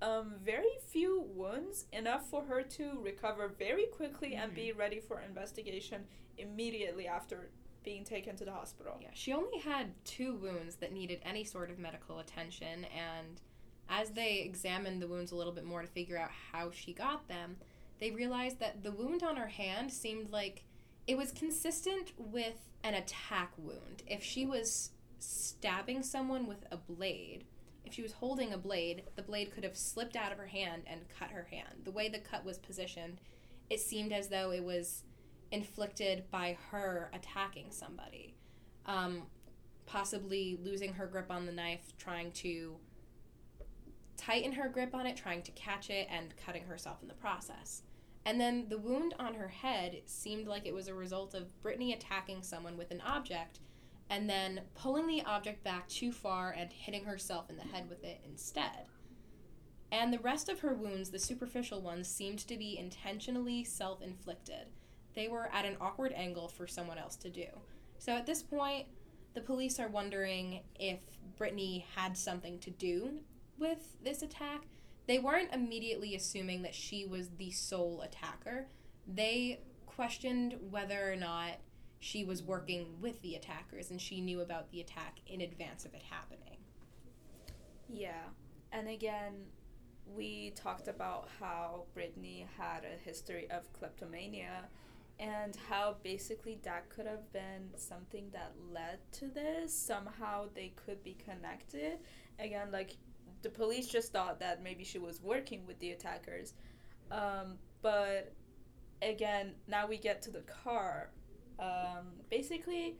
um, 0.02 0.36
very 0.44 0.78
few 0.88 1.26
wounds, 1.34 1.86
enough 1.92 2.30
for 2.30 2.44
her 2.44 2.62
to 2.62 3.00
recover 3.02 3.52
very 3.58 3.86
quickly 3.86 4.36
and 4.36 4.54
be 4.54 4.72
ready 4.72 5.00
for 5.00 5.22
investigation 5.22 6.04
immediately 6.38 7.08
after 7.08 7.50
being 7.88 8.04
taken 8.04 8.36
to 8.36 8.44
the 8.44 8.52
hospital. 8.52 8.98
Yeah, 9.02 9.08
she 9.14 9.32
only 9.32 9.60
had 9.60 9.94
two 10.04 10.36
wounds 10.36 10.76
that 10.76 10.92
needed 10.92 11.22
any 11.24 11.46
sort 11.46 11.72
of 11.72 11.80
medical 11.80 12.20
attention, 12.20 12.86
and 12.94 13.40
as 13.88 14.10
they 14.10 14.40
examined 14.40 15.02
the 15.02 15.08
wounds 15.08 15.32
a 15.32 15.38
little 15.38 15.54
bit 15.54 15.64
more 15.64 15.82
to 15.82 15.88
figure 15.88 16.18
out 16.18 16.30
how 16.52 16.70
she 16.70 16.92
got 16.92 17.30
them, 17.30 17.56
they 18.02 18.12
realized 18.12 18.60
that 18.60 18.84
the 18.84 18.92
wound 18.92 19.24
on 19.24 19.38
her 19.38 19.48
hand 19.48 19.94
seemed 19.94 20.32
like 20.32 20.66
it 21.08 21.18
was 21.18 21.32
consistent 21.32 22.12
with 22.18 22.68
an 22.84 22.94
attack 22.94 23.54
wound. 23.58 24.04
If 24.06 24.22
she 24.22 24.46
was 24.46 24.92
stabbing 25.20 26.04
someone 26.04 26.46
with 26.46 26.66
a 26.70 26.76
blade, 26.76 27.46
if 27.86 27.94
she 27.94 28.02
was 28.02 28.12
holding 28.12 28.52
a 28.52 28.58
blade, 28.58 29.04
the 29.16 29.22
blade 29.22 29.54
could 29.54 29.64
have 29.64 29.78
slipped 29.78 30.18
out 30.18 30.34
of 30.34 30.38
her 30.38 30.48
hand 30.48 30.84
and 30.88 31.08
cut 31.18 31.32
her 31.32 31.48
hand. 31.50 31.86
The 31.86 31.92
way 31.92 32.10
the 32.10 32.20
cut 32.20 32.44
was 32.44 32.58
positioned, 32.58 33.22
it 33.70 33.80
seemed 33.80 34.12
as 34.12 34.28
though 34.28 34.52
it 34.52 34.66
was 34.66 35.06
inflicted 35.52 36.30
by 36.32 36.58
her 36.72 37.10
attacking 37.14 37.72
somebody. 37.72 38.36
Um, 38.86 39.24
possibly 39.86 40.58
losing 40.62 40.94
her 40.94 41.08
grip 41.08 41.32
on 41.32 41.46
the 41.46 41.52
knife, 41.52 41.94
trying 41.98 42.32
to 42.32 42.78
tighten 44.18 44.52
her 44.54 44.68
grip 44.68 44.94
on 44.94 45.06
it, 45.06 45.16
trying 45.16 45.42
to 45.44 45.52
catch 45.52 45.90
it, 45.90 46.08
and 46.12 46.36
cutting 46.46 46.64
herself 46.64 47.02
in 47.02 47.08
the 47.08 47.14
process. 47.14 47.84
And 48.26 48.42
then 48.42 48.66
the 48.68 48.78
wound 48.78 49.16
on 49.20 49.36
her 49.36 49.48
head 49.48 50.02
seemed 50.06 50.48
like 50.48 50.66
it 50.66 50.74
was 50.74 50.90
a 50.90 50.94
result 50.94 51.34
of 51.34 51.62
Brittany 51.62 51.94
attacking 51.94 52.44
someone 52.44 52.76
with 52.76 52.92
an 52.92 53.02
object 53.02 53.60
and 54.10 54.30
then 54.30 54.62
pulling 54.76 55.08
the 55.08 55.24
object 55.24 55.64
back 55.64 55.88
too 55.88 56.12
far 56.12 56.52
and 56.52 56.72
hitting 56.72 57.06
herself 57.06 57.50
in 57.50 57.56
the 57.56 57.64
head 57.64 57.90
with 57.90 58.04
it 58.04 58.22
instead. 58.26 58.88
And 59.92 60.12
the 60.12 60.20
rest 60.20 60.50
of 60.50 60.60
her 60.60 60.74
wounds, 60.74 61.12
the 61.12 61.20
superficial 61.20 61.82
ones, 61.82 62.10
seemed 62.10 62.40
to 62.40 62.58
be 62.58 62.78
intentionally 62.78 63.64
self 63.64 64.02
inflicted 64.02 64.68
they 65.18 65.28
were 65.28 65.50
at 65.52 65.66
an 65.66 65.76
awkward 65.82 66.14
angle 66.16 66.48
for 66.48 66.68
someone 66.68 67.00
else 67.00 67.16
to 67.16 67.30
do. 67.30 67.48
So 67.98 68.12
at 68.14 68.28
this 68.28 68.44
point, 68.44 68.86
the 69.34 69.42
police 69.42 69.80
are 69.80 69.88
wondering 69.88 70.62
if 70.80 71.00
Brittany 71.36 71.88
had 71.96 72.16
something 72.16 72.60
to 72.60 72.70
do 72.70 73.22
with 73.58 73.98
this 74.04 74.22
attack. 74.22 74.68
They 75.08 75.18
weren't 75.18 75.52
immediately 75.52 76.14
assuming 76.14 76.62
that 76.62 76.76
she 76.76 77.08
was 77.08 77.30
the 77.30 77.50
sole 77.50 78.02
attacker. 78.02 78.68
They 79.08 79.62
questioned 79.88 80.56
whether 80.70 81.12
or 81.12 81.16
not 81.16 81.62
she 82.00 82.24
was 82.24 82.44
working 82.44 82.86
with 83.02 83.20
the 83.24 83.34
attackers 83.34 83.90
and 83.90 84.00
she 84.00 84.22
knew 84.22 84.42
about 84.42 84.70
the 84.70 84.82
attack 84.82 85.18
in 85.26 85.42
advance 85.42 85.84
of 85.84 85.96
it 85.96 86.04
happening. 86.12 86.60
Yeah. 87.90 88.22
And 88.72 88.88
again, 88.88 89.46
we 90.16 90.52
talked 90.56 90.88
about 90.88 91.28
how 91.40 91.86
Brittany 91.96 92.46
had 92.56 92.84
a 92.84 93.04
history 93.04 93.50
of 93.50 93.74
kleptomania 93.74 94.66
and 95.20 95.58
how 95.70 95.96
basically 96.04 96.60
that 96.64 96.90
could 96.90 97.08
have 97.08 97.32
been 97.34 97.72
something 97.76 98.30
that 98.34 98.54
led 98.72 99.00
to 99.14 99.28
this. 99.28 99.74
Somehow 99.74 100.46
they 100.54 100.74
could 100.86 101.04
be 101.04 101.16
connected. 101.16 102.00
Again, 102.40 102.72
like 102.72 102.98
the 103.42 103.50
police 103.50 103.88
just 103.88 104.12
thought 104.12 104.40
that 104.40 104.64
maybe 104.64 104.84
she 104.84 105.00
was 105.00 105.22
working 105.22 105.66
with 105.66 105.80
the 105.80 105.92
attackers. 105.92 106.54
Um, 107.12 107.58
but 107.82 108.34
again, 109.02 109.54
now 109.68 109.88
we 109.88 109.98
get 109.98 110.22
to 110.24 110.32
the 110.32 110.42
car. 110.42 111.10
Um, 111.60 112.08
basically, 112.30 112.98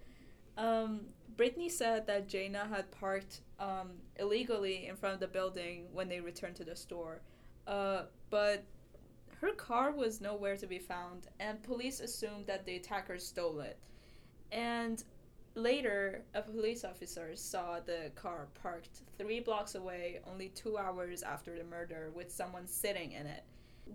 um, 0.58 1.02
Brittany 1.36 1.70
said 1.70 2.08
that 2.08 2.28
Jayna 2.28 2.68
had 2.68 2.90
parked 2.92 3.42
um, 3.60 3.92
illegally 4.20 4.88
in 4.88 4.96
front 4.96 5.14
of 5.14 5.20
the 5.20 5.28
building 5.28 5.86
when 5.94 6.10
they 6.10 6.20
returned 6.20 6.56
to 6.56 6.64
the 6.64 6.76
store. 6.76 7.22
Uh, 7.68 8.04
but 8.30 8.64
her 9.42 9.52
car 9.52 9.92
was 9.92 10.20
nowhere 10.22 10.58
to 10.58 10.68
be 10.68 10.80
found, 10.80 11.28
and 11.40 11.62
police 11.62 12.00
assumed 12.00 12.48
that 12.48 12.66
the 12.66 12.76
attackers 12.76 13.26
stole 13.26 13.60
it. 13.60 13.78
And 14.52 15.04
later, 15.54 16.24
a 16.34 16.42
police 16.42 16.84
officer 16.84 17.36
saw 17.36 17.80
the 17.80 18.12
car 18.16 18.48
parked 18.62 19.02
three 19.18 19.40
blocks 19.40 19.76
away 19.76 20.22
only 20.28 20.50
two 20.50 20.78
hours 20.78 21.22
after 21.22 21.56
the 21.56 21.64
murder 21.64 22.12
with 22.16 22.32
someone 22.32 22.66
sitting 22.68 23.12
in 23.12 23.28
it. 23.28 23.44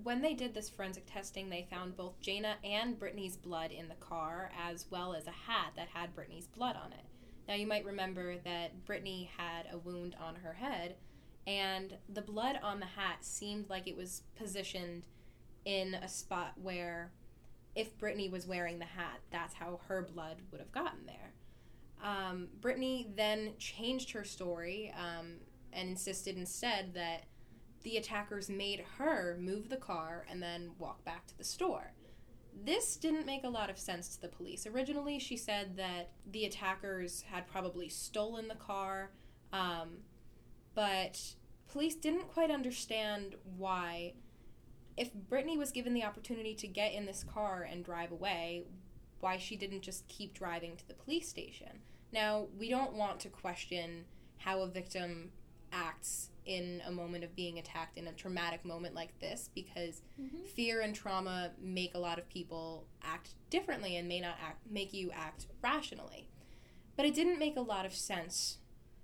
When 0.04 0.22
they 0.22 0.32
did 0.34 0.54
this 0.54 0.70
forensic 0.70 1.06
testing, 1.06 1.50
they 1.50 1.66
found 1.68 1.96
both 1.96 2.20
Jayna 2.22 2.54
and 2.64 2.98
Brittany's 2.98 3.36
blood 3.36 3.72
in 3.72 3.88
the 3.88 3.94
car, 3.96 4.50
as 4.58 4.86
well 4.90 5.12
as 5.12 5.26
a 5.26 5.32
hat 5.32 5.72
that 5.76 5.88
had 5.88 6.14
Brittany's 6.14 6.46
blood 6.46 6.76
on 6.76 6.92
it. 6.92 7.04
Now, 7.48 7.54
you 7.54 7.66
might 7.66 7.84
remember 7.84 8.36
that 8.44 8.84
Brittany 8.86 9.28
had 9.36 9.66
a 9.72 9.78
wound 9.78 10.16
on 10.20 10.36
her 10.36 10.52
head, 10.52 10.94
and 11.46 11.96
the 12.08 12.22
blood 12.22 12.60
on 12.62 12.78
the 12.78 12.86
hat 12.86 13.24
seemed 13.24 13.68
like 13.68 13.88
it 13.88 13.96
was 13.96 14.22
positioned 14.36 15.02
in 15.64 15.94
a 15.94 16.08
spot 16.08 16.52
where 16.60 17.12
if 17.74 17.96
Brittany 17.98 18.28
was 18.28 18.46
wearing 18.46 18.78
the 18.78 18.84
hat, 18.84 19.20
that's 19.30 19.54
how 19.54 19.80
her 19.88 20.02
blood 20.02 20.36
would 20.50 20.60
have 20.60 20.72
gotten 20.72 21.06
there. 21.06 21.32
Um, 22.02 22.48
Brittany 22.60 23.08
then 23.16 23.52
changed 23.58 24.10
her 24.10 24.24
story 24.24 24.92
um, 24.98 25.36
and 25.72 25.90
insisted 25.90 26.36
instead 26.36 26.94
that 26.94 27.24
the 27.82 27.96
attackers 27.96 28.48
made 28.48 28.84
her 28.98 29.36
move 29.40 29.68
the 29.68 29.76
car 29.76 30.26
and 30.30 30.42
then 30.42 30.72
walk 30.78 31.04
back 31.04 31.26
to 31.28 31.38
the 31.38 31.44
store. 31.44 31.92
This 32.64 32.96
didn't 32.96 33.24
make 33.24 33.44
a 33.44 33.48
lot 33.48 33.70
of 33.70 33.78
sense 33.78 34.14
to 34.14 34.20
the 34.20 34.28
police. 34.28 34.66
Originally, 34.66 35.18
she 35.18 35.36
said 35.36 35.76
that 35.76 36.10
the 36.30 36.44
attackers 36.44 37.22
had 37.22 37.46
probably 37.46 37.88
stolen 37.88 38.46
the 38.48 38.54
car, 38.54 39.12
um, 39.52 39.98
but 40.74 41.34
police 41.70 41.94
didn't 41.94 42.28
quite 42.28 42.50
understand 42.50 43.34
why. 43.56 44.14
If 44.96 45.12
Brittany 45.14 45.56
was 45.56 45.70
given 45.72 45.94
the 45.94 46.04
opportunity 46.04 46.54
to 46.56 46.66
get 46.66 46.92
in 46.92 47.06
this 47.06 47.24
car 47.24 47.62
and 47.62 47.84
drive 47.84 48.12
away, 48.12 48.64
why 49.20 49.38
she 49.38 49.56
didn't 49.56 49.82
just 49.82 50.06
keep 50.08 50.34
driving 50.34 50.76
to 50.76 50.86
the 50.86 50.94
police 50.94 51.28
station. 51.28 51.80
Now, 52.12 52.46
we 52.58 52.68
don't 52.68 52.92
want 52.94 53.20
to 53.20 53.28
question 53.28 54.04
how 54.38 54.60
a 54.60 54.66
victim 54.66 55.30
acts 55.72 56.28
in 56.44 56.82
a 56.86 56.90
moment 56.90 57.24
of 57.24 57.34
being 57.34 57.58
attacked 57.58 57.96
in 57.96 58.08
a 58.08 58.12
traumatic 58.12 58.64
moment 58.64 58.94
like 58.94 59.18
this 59.20 59.48
because 59.54 60.02
Mhm. 60.20 60.44
fear 60.48 60.80
and 60.80 60.94
trauma 60.94 61.54
make 61.58 61.94
a 61.94 61.98
lot 61.98 62.18
of 62.18 62.28
people 62.28 62.86
act 63.00 63.34
differently 63.48 63.96
and 63.96 64.08
may 64.08 64.20
not 64.20 64.36
act, 64.40 64.66
make 64.66 64.92
you 64.92 65.10
act 65.12 65.46
rationally. 65.62 66.28
But 66.96 67.06
it 67.06 67.14
didn't 67.14 67.38
make 67.38 67.56
a 67.56 67.60
lot 67.62 67.86
of 67.86 67.94
sense 67.94 68.58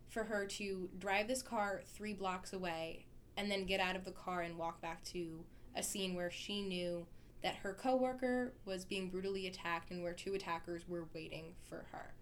for 0.09 0.25
her 0.25 0.47
to 0.47 0.91
drive 0.99 1.29
this 1.29 1.43
car 1.43 1.83
three 1.87 2.13
blocks 2.13 2.53
away 2.53 3.07
and 3.37 3.51
then 3.51 3.65
get 3.65 3.81
out 3.81 3.97
of 3.97 4.05
the 4.05 4.13
car 4.13 4.43
and 4.43 4.59
walk 4.59 4.81
back 4.83 5.03
to 5.05 5.45
a 5.79 5.83
scene 5.83 6.15
where 6.15 6.31
she 6.31 6.61
knew 6.61 7.07
that 7.43 7.55
her 7.55 7.73
coworker 7.73 8.53
was 8.65 8.85
being 8.85 9.09
brutally 9.09 9.47
attacked 9.47 9.91
and 9.91 10.03
where 10.03 10.13
two 10.13 10.35
attackers 10.35 10.89
were 10.89 11.07
waiting 11.15 11.55
for 11.69 11.87
her. 11.93 12.15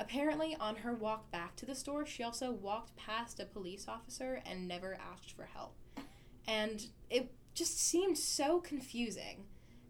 Apparently, 0.00 0.56
on 0.58 0.76
her 0.76 0.94
walk 0.94 1.30
back 1.30 1.54
to 1.56 1.66
the 1.66 1.74
store, 1.74 2.06
she 2.06 2.22
also 2.22 2.50
walked 2.50 2.96
past 2.96 3.38
a 3.38 3.44
police 3.44 3.86
officer 3.86 4.42
and 4.46 4.66
never 4.66 4.96
asked 5.12 5.36
for 5.36 5.44
help. 5.44 5.76
And 6.48 6.86
it 7.10 7.30
just 7.54 7.78
seemed 7.78 8.16
so 8.16 8.60
confusing 8.60 9.44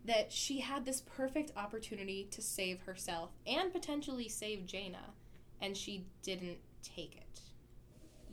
that 0.05 0.33
she 0.33 0.59
had 0.59 0.85
this 0.85 1.03
perfect 1.03 1.53
opportunity 1.57 2.26
to 2.33 2.42
save 2.42 2.81
herself 2.81 3.31
and 3.46 3.72
potentially 3.72 4.29
save 4.29 4.66
Jayna, 4.66 5.12
and 5.61 5.76
she 5.76 6.07
didn't 6.22 6.59
take 6.83 7.14
it. 7.16 7.40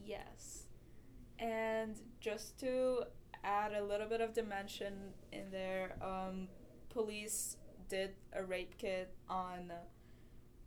Yes. 0.04 0.64
And 1.38 2.00
just 2.20 2.60
to 2.62 3.04
add 3.44 3.74
a 3.74 3.84
little 3.84 4.08
bit 4.08 4.22
of 4.22 4.34
dimension 4.34 4.94
in 5.32 5.52
there, 5.52 5.96
um, 6.02 6.48
police 6.90 7.58
did 7.90 8.12
a 8.34 8.44
rape 8.44 8.78
kit 8.78 9.14
on 9.30 9.72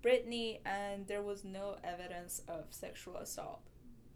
Brittany, 0.02 0.60
and 0.64 1.06
there 1.06 1.22
was 1.22 1.44
no 1.44 1.76
evidence 1.84 2.42
of 2.48 2.64
sexual 2.70 3.16
assault. 3.16 3.60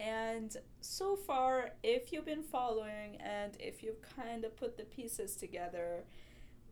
And 0.00 0.56
so 0.80 1.14
far, 1.14 1.70
if 1.82 2.12
you've 2.12 2.24
been 2.24 2.42
following 2.42 3.16
and 3.20 3.56
if 3.60 3.82
you've 3.82 4.02
kind 4.16 4.44
of 4.44 4.56
put 4.56 4.76
the 4.76 4.84
pieces 4.84 5.36
together, 5.36 6.04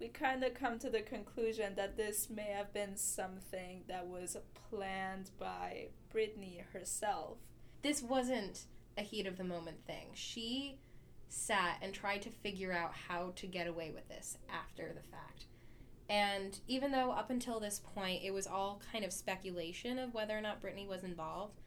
we 0.01 0.09
kind 0.09 0.43
of 0.43 0.55
come 0.55 0.79
to 0.81 0.91
the 0.91 1.03
conclusion 1.03 1.75
that 1.77 1.97
this 1.97 2.29
may 2.29 2.51
have 2.51 2.73
been 2.73 2.97
something 2.97 3.85
that 3.87 4.07
was 4.07 4.37
planned 4.71 5.31
by 5.39 5.89
Brittany 6.11 6.65
herself. 6.73 7.39
This 7.83 8.03
wasn't 8.03 8.65
a 8.99 9.03
heat 9.03 9.27
of 9.27 9.37
the 9.37 9.45
moment 9.45 9.87
thing. 9.87 10.09
She 10.15 10.79
sat 11.33 11.79
and 11.81 11.95
tried 11.95 12.23
to 12.23 12.31
figure 12.31 12.73
out 12.73 12.93
how 13.09 13.33
to 13.37 13.47
get 13.47 13.67
away 13.67 13.91
with 13.91 14.09
this 14.09 14.37
after 14.51 14.93
the 14.93 15.09
fact. 15.11 15.47
And 16.09 16.59
even 16.69 16.93
though 16.93 17.13
up 17.13 17.31
until 17.31 17.59
this 17.59 17.81
point 17.95 18.23
it 18.23 18.33
was 18.33 18.47
all 18.47 18.83
kind 18.93 19.05
of 19.05 19.13
speculation 19.13 19.99
of 19.99 20.13
whether 20.13 20.37
or 20.37 20.43
not 20.43 20.61
Brittany 20.61 20.87
was 20.87 21.05
involved, 21.05 21.61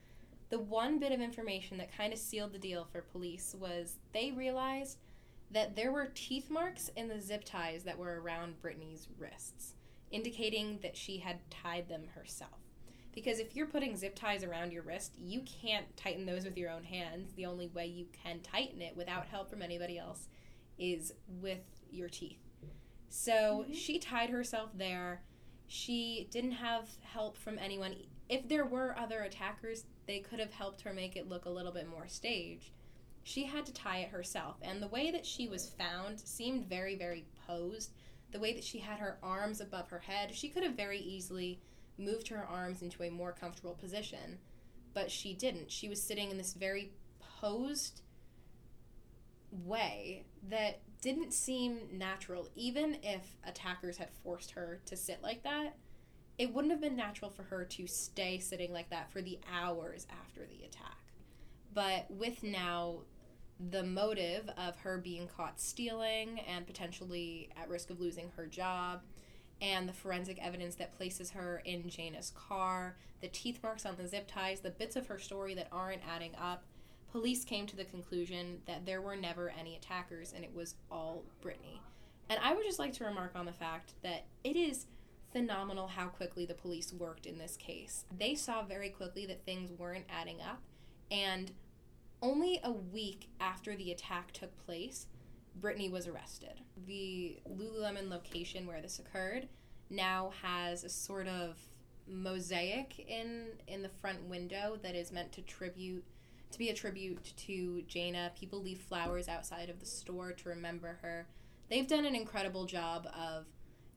the 0.49 0.59
one 0.59 0.99
bit 0.99 1.11
of 1.11 1.19
information 1.19 1.77
that 1.77 1.95
kind 1.95 2.13
of 2.13 2.19
sealed 2.19 2.53
the 2.53 2.59
deal 2.59 2.87
for 2.91 3.01
police 3.01 3.55
was 3.59 3.97
they 4.13 4.31
realized 4.31 4.99
that 5.49 5.75
there 5.75 5.91
were 5.91 6.11
teeth 6.13 6.49
marks 6.49 6.89
in 6.95 7.07
the 7.07 7.19
zip 7.19 7.43
ties 7.43 7.83
that 7.83 7.97
were 7.97 8.21
around 8.21 8.61
Brittany's 8.61 9.07
wrists, 9.17 9.73
indicating 10.11 10.79
that 10.83 10.95
she 10.95 11.17
had 11.17 11.39
tied 11.49 11.89
them 11.89 12.03
herself. 12.13 12.64
Because 13.15 13.39
if 13.39 13.55
you're 13.55 13.65
putting 13.65 13.95
zip 13.95 14.13
ties 14.13 14.43
around 14.43 14.73
your 14.73 14.83
wrist, 14.83 15.13
you 15.17 15.41
can't 15.41 15.95
tighten 15.95 16.25
those 16.25 16.43
with 16.43 16.57
your 16.57 16.69
own 16.69 16.83
hands. 16.83 17.33
The 17.33 17.45
only 17.45 17.67
way 17.67 17.87
you 17.87 18.07
can 18.11 18.41
tighten 18.41 18.81
it 18.81 18.95
without 18.95 19.25
help 19.27 19.49
from 19.49 19.61
anybody 19.61 19.97
else 19.97 20.27
is 20.77 21.13
with 21.27 21.63
your 21.89 22.09
teeth. 22.09 22.41
So 23.09 23.65
Mhm. 23.69 23.73
she 23.73 23.99
tied 23.99 24.29
herself 24.29 24.71
there. 24.73 25.23
She 25.65 26.27
didn't 26.29 26.51
have 26.51 26.97
help 27.01 27.37
from 27.37 27.57
anyone. 27.57 27.95
If 28.27 28.47
there 28.49 28.65
were 28.65 28.97
other 28.97 29.21
attackers, 29.21 29.85
they 30.05 30.19
could 30.19 30.39
have 30.39 30.51
helped 30.51 30.81
her 30.81 30.93
make 30.93 31.15
it 31.15 31.29
look 31.29 31.45
a 31.45 31.49
little 31.49 31.71
bit 31.71 31.87
more 31.87 32.07
staged. 32.09 32.71
She 33.23 33.45
had 33.45 33.65
to 33.65 33.73
tie 33.73 33.99
it 33.99 34.09
herself, 34.09 34.57
and 34.61 34.83
the 34.83 34.87
way 34.87 35.09
that 35.09 35.25
she 35.25 35.47
was 35.47 35.69
found 35.69 36.19
seemed 36.19 36.65
very, 36.65 36.95
very 36.95 37.25
posed. 37.47 37.93
The 38.31 38.39
way 38.39 38.53
that 38.53 38.63
she 38.63 38.79
had 38.79 38.99
her 38.99 39.17
arms 39.23 39.61
above 39.61 39.89
her 39.89 39.99
head, 39.99 40.35
she 40.35 40.49
could 40.49 40.63
have 40.63 40.75
very 40.75 40.99
easily 40.99 41.61
moved 41.97 42.27
her 42.29 42.45
arms 42.45 42.81
into 42.81 43.03
a 43.03 43.09
more 43.09 43.31
comfortable 43.31 43.73
position, 43.73 44.39
but 44.93 45.11
she 45.11 45.33
didn't. 45.33 45.71
She 45.71 45.89
was 45.89 46.01
sitting 46.01 46.31
in 46.31 46.37
this 46.37 46.53
very 46.53 46.91
posed 47.39 48.01
way 49.51 50.25
that 50.49 50.79
didn't 51.01 51.33
seem 51.33 51.79
natural. 51.91 52.49
Even 52.55 52.97
if 53.03 53.37
attackers 53.45 53.97
had 53.97 54.09
forced 54.23 54.51
her 54.51 54.81
to 54.85 54.95
sit 54.95 55.21
like 55.21 55.43
that, 55.43 55.75
it 56.37 56.53
wouldn't 56.53 56.71
have 56.71 56.81
been 56.81 56.95
natural 56.95 57.31
for 57.31 57.43
her 57.43 57.63
to 57.63 57.87
stay 57.87 58.39
sitting 58.39 58.73
like 58.73 58.89
that 58.89 59.11
for 59.11 59.21
the 59.21 59.39
hours 59.51 60.05
after 60.09 60.45
the 60.45 60.65
attack. 60.65 60.97
But 61.73 62.09
with 62.09 62.43
now 62.43 63.01
the 63.69 63.83
motive 63.83 64.49
of 64.57 64.75
her 64.77 64.97
being 64.97 65.27
caught 65.27 65.61
stealing 65.61 66.39
and 66.41 66.67
potentially 66.67 67.49
at 67.55 67.69
risk 67.69 67.89
of 67.89 68.01
losing 68.01 68.31
her 68.35 68.45
job, 68.47 69.01
and 69.61 69.87
the 69.87 69.93
forensic 69.93 70.37
evidence 70.41 70.75
that 70.75 70.97
places 70.97 71.31
her 71.31 71.61
in 71.65 71.83
Jayna's 71.83 72.31
car, 72.35 72.97
the 73.21 73.27
teeth 73.27 73.59
marks 73.63 73.85
on 73.85 73.95
the 73.95 74.07
zip 74.07 74.27
ties, 74.27 74.59
the 74.59 74.69
bits 74.69 74.95
of 74.95 75.07
her 75.07 75.17
story 75.17 75.55
that 75.55 75.67
aren't 75.71 76.01
adding 76.07 76.35
up, 76.35 76.63
police 77.11 77.45
came 77.45 77.65
to 77.65 77.75
the 77.75 77.85
conclusion 77.85 78.61
that 78.65 78.85
there 78.85 79.01
were 79.01 79.15
never 79.15 79.53
any 79.57 79.75
attackers 79.75 80.33
and 80.33 80.43
it 80.43 80.53
was 80.53 80.75
all 80.91 81.23
Brittany. 81.41 81.81
And 82.29 82.39
I 82.43 82.53
would 82.53 82.65
just 82.65 82.79
like 82.79 82.93
to 82.93 83.05
remark 83.05 83.31
on 83.35 83.45
the 83.45 83.53
fact 83.53 83.93
that 84.03 84.25
it 84.43 84.55
is 84.55 84.87
phenomenal 85.31 85.87
how 85.87 86.07
quickly 86.07 86.45
the 86.45 86.53
police 86.53 86.93
worked 86.93 87.25
in 87.25 87.37
this 87.37 87.57
case. 87.57 88.05
They 88.17 88.35
saw 88.35 88.63
very 88.63 88.89
quickly 88.89 89.25
that 89.27 89.45
things 89.45 89.71
weren't 89.71 90.05
adding 90.09 90.41
up, 90.41 90.61
and 91.11 91.51
only 92.21 92.59
a 92.63 92.71
week 92.71 93.27
after 93.39 93.75
the 93.75 93.91
attack 93.91 94.31
took 94.31 94.57
place, 94.65 95.07
Brittany 95.55 95.89
was 95.89 96.07
arrested. 96.07 96.61
The 96.85 97.37
Lululemon 97.49 98.09
location 98.09 98.67
where 98.67 98.81
this 98.81 98.99
occurred 98.99 99.47
now 99.89 100.31
has 100.41 100.83
a 100.83 100.89
sort 100.89 101.27
of 101.27 101.57
mosaic 102.07 102.99
in 102.99 103.47
in 103.67 103.81
the 103.81 103.89
front 103.89 104.21
window 104.23 104.77
that 104.83 104.95
is 104.95 105.11
meant 105.11 105.31
to 105.31 105.41
tribute 105.41 106.03
to 106.51 106.59
be 106.59 106.69
a 106.69 106.73
tribute 106.73 107.33
to 107.35 107.83
Jayna. 107.87 108.35
People 108.35 108.61
leave 108.61 108.79
flowers 108.79 109.27
outside 109.27 109.69
of 109.69 109.79
the 109.79 109.85
store 109.85 110.31
to 110.33 110.49
remember 110.49 110.99
her. 111.01 111.27
They've 111.69 111.87
done 111.87 112.05
an 112.05 112.15
incredible 112.15 112.65
job 112.65 113.07
of 113.07 113.45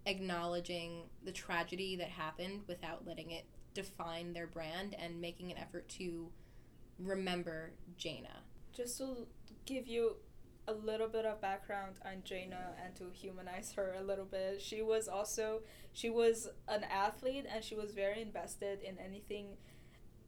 acknowledging 0.06 1.02
the 1.22 1.32
tragedy 1.32 1.96
that 1.96 2.08
happened 2.08 2.62
without 2.66 3.06
letting 3.06 3.30
it 3.30 3.44
define 3.74 4.32
their 4.32 4.46
brand 4.46 4.96
and 4.98 5.20
making 5.20 5.52
an 5.52 5.58
effort 5.58 5.88
to 5.88 6.30
remember 6.98 7.72
Jayna. 7.98 8.42
just 8.72 8.98
to 8.98 9.26
give 9.66 9.86
you 9.86 10.16
a 10.68 10.72
little 10.74 11.08
bit 11.08 11.24
of 11.24 11.40
background 11.40 11.96
on 12.04 12.22
Jayna 12.24 12.74
and 12.84 12.94
to 12.96 13.04
humanize 13.12 13.72
her 13.72 13.94
a 13.98 14.02
little 14.02 14.26
bit. 14.26 14.60
She 14.60 14.82
was 14.82 15.08
also 15.08 15.62
she 15.92 16.10
was 16.10 16.48
an 16.68 16.84
athlete 16.84 17.46
and 17.52 17.64
she 17.64 17.74
was 17.74 17.92
very 17.92 18.20
invested 18.20 18.80
in 18.82 18.98
anything 18.98 19.56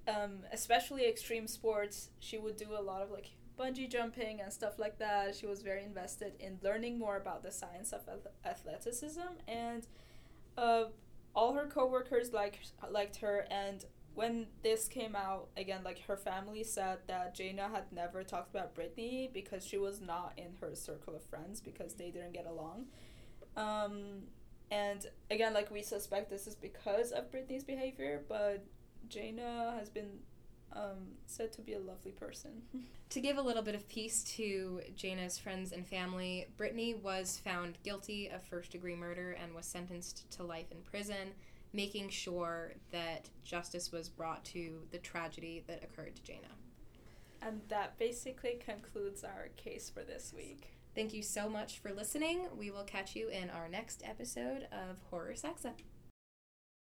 um, 0.09 0.40
especially 0.53 1.07
extreme 1.07 1.46
sports. 1.46 2.11
She 2.18 2.38
would 2.38 2.57
do 2.57 2.68
a 2.76 2.81
lot 2.81 3.03
of 3.03 3.11
like 3.11 3.31
bungee 3.59 3.90
jumping 3.90 4.40
and 4.40 4.53
stuff 4.53 4.79
like 4.79 4.98
that. 4.98 5.37
She 5.37 5.46
was 5.46 5.61
very 5.62 5.85
invested 5.85 6.33
in 6.40 6.59
learning 6.62 6.98
more 6.98 7.18
about 7.18 7.42
the 7.42 7.53
science 7.53 7.92
of 7.92 8.00
ath- 8.09 8.33
athleticism 8.44 9.20
and 9.46 9.87
uh, 10.57 10.85
all 11.35 11.53
her 11.53 11.66
coworkers 11.66 12.33
like 12.33 12.61
liked 12.90 13.16
her 13.16 13.46
and 13.50 13.85
when 14.14 14.46
this 14.62 14.88
came 14.88 15.14
out 15.14 15.49
again 15.57 15.83
like 15.85 16.01
her 16.07 16.16
family 16.16 16.64
said 16.64 16.99
that 17.07 17.37
Jayna 17.37 17.70
had 17.70 17.85
never 17.92 18.23
talked 18.23 18.51
about 18.55 18.75
Brittany 18.75 19.31
because 19.33 19.64
she 19.64 19.79
was 19.79 20.01
not 20.01 20.33
in 20.37 20.53
her 20.61 20.75
circle 20.75 21.14
of 21.14 21.23
friends 21.23 21.61
because 21.61 21.94
they 21.94 22.11
didn't 22.11 22.33
get 22.33 22.46
along. 22.46 22.87
Um, 23.57 24.23
and 24.70 25.07
again 25.31 25.55
like 25.55 25.70
we 25.70 25.83
suspect 25.83 26.31
this 26.31 26.46
is 26.46 26.55
because 26.55 27.12
of 27.12 27.31
Brittany's 27.31 27.64
behavior 27.64 28.23
but 28.29 28.64
Jayna 29.09 29.77
has 29.79 29.88
been 29.88 30.20
um, 30.73 31.16
said 31.27 31.53
to 31.55 31.62
be 31.62 31.75
a 31.75 31.81
lovely 31.81 32.12
person. 32.12 32.62
To 33.11 33.20
give 33.20 33.38
a 33.38 33.42
little 33.42 33.64
bit 33.64 33.75
of 33.75 33.88
peace 33.88 34.23
to 34.37 34.83
Jayna's 34.96 35.37
friends 35.37 35.73
and 35.73 35.85
family, 35.85 36.46
Brittany 36.57 36.94
was 36.94 37.40
found 37.44 37.77
guilty 37.83 38.29
of 38.29 38.40
first 38.44 38.70
degree 38.70 38.94
murder 38.94 39.33
and 39.33 39.53
was 39.53 39.66
sentenced 39.66 40.31
to 40.31 40.44
life 40.44 40.70
in 40.70 40.79
prison, 40.83 41.33
making 41.72 42.09
sure 42.09 42.72
that 42.90 43.28
justice 43.44 43.92
was 43.92 44.09
brought 44.09 44.44
to 44.44 44.83
the 44.90 44.98
tragedy 44.98 45.62
that 45.66 45.83
occurred 45.85 46.16
to 46.16 46.22
Jayna. 46.22 46.52
and 47.42 47.61
that 47.68 47.98
basically 47.98 48.61
concludes 48.64 49.24
our 49.24 49.48
case 49.56 49.88
for 49.90 50.02
this 50.02 50.33
week 50.35 50.72
Thank 50.92 51.14
you 51.14 51.22
so 51.22 51.48
much 51.48 51.78
for 51.78 51.92
listening. 51.92 52.48
We 52.59 52.72
will 52.72 52.83
catch 52.83 53.14
you 53.14 53.28
in 53.28 53.48
our 53.48 53.68
next 53.68 54.02
episode 54.04 54.66
of 54.72 54.96
Horror 55.09 55.37
Saxa. 55.37 55.72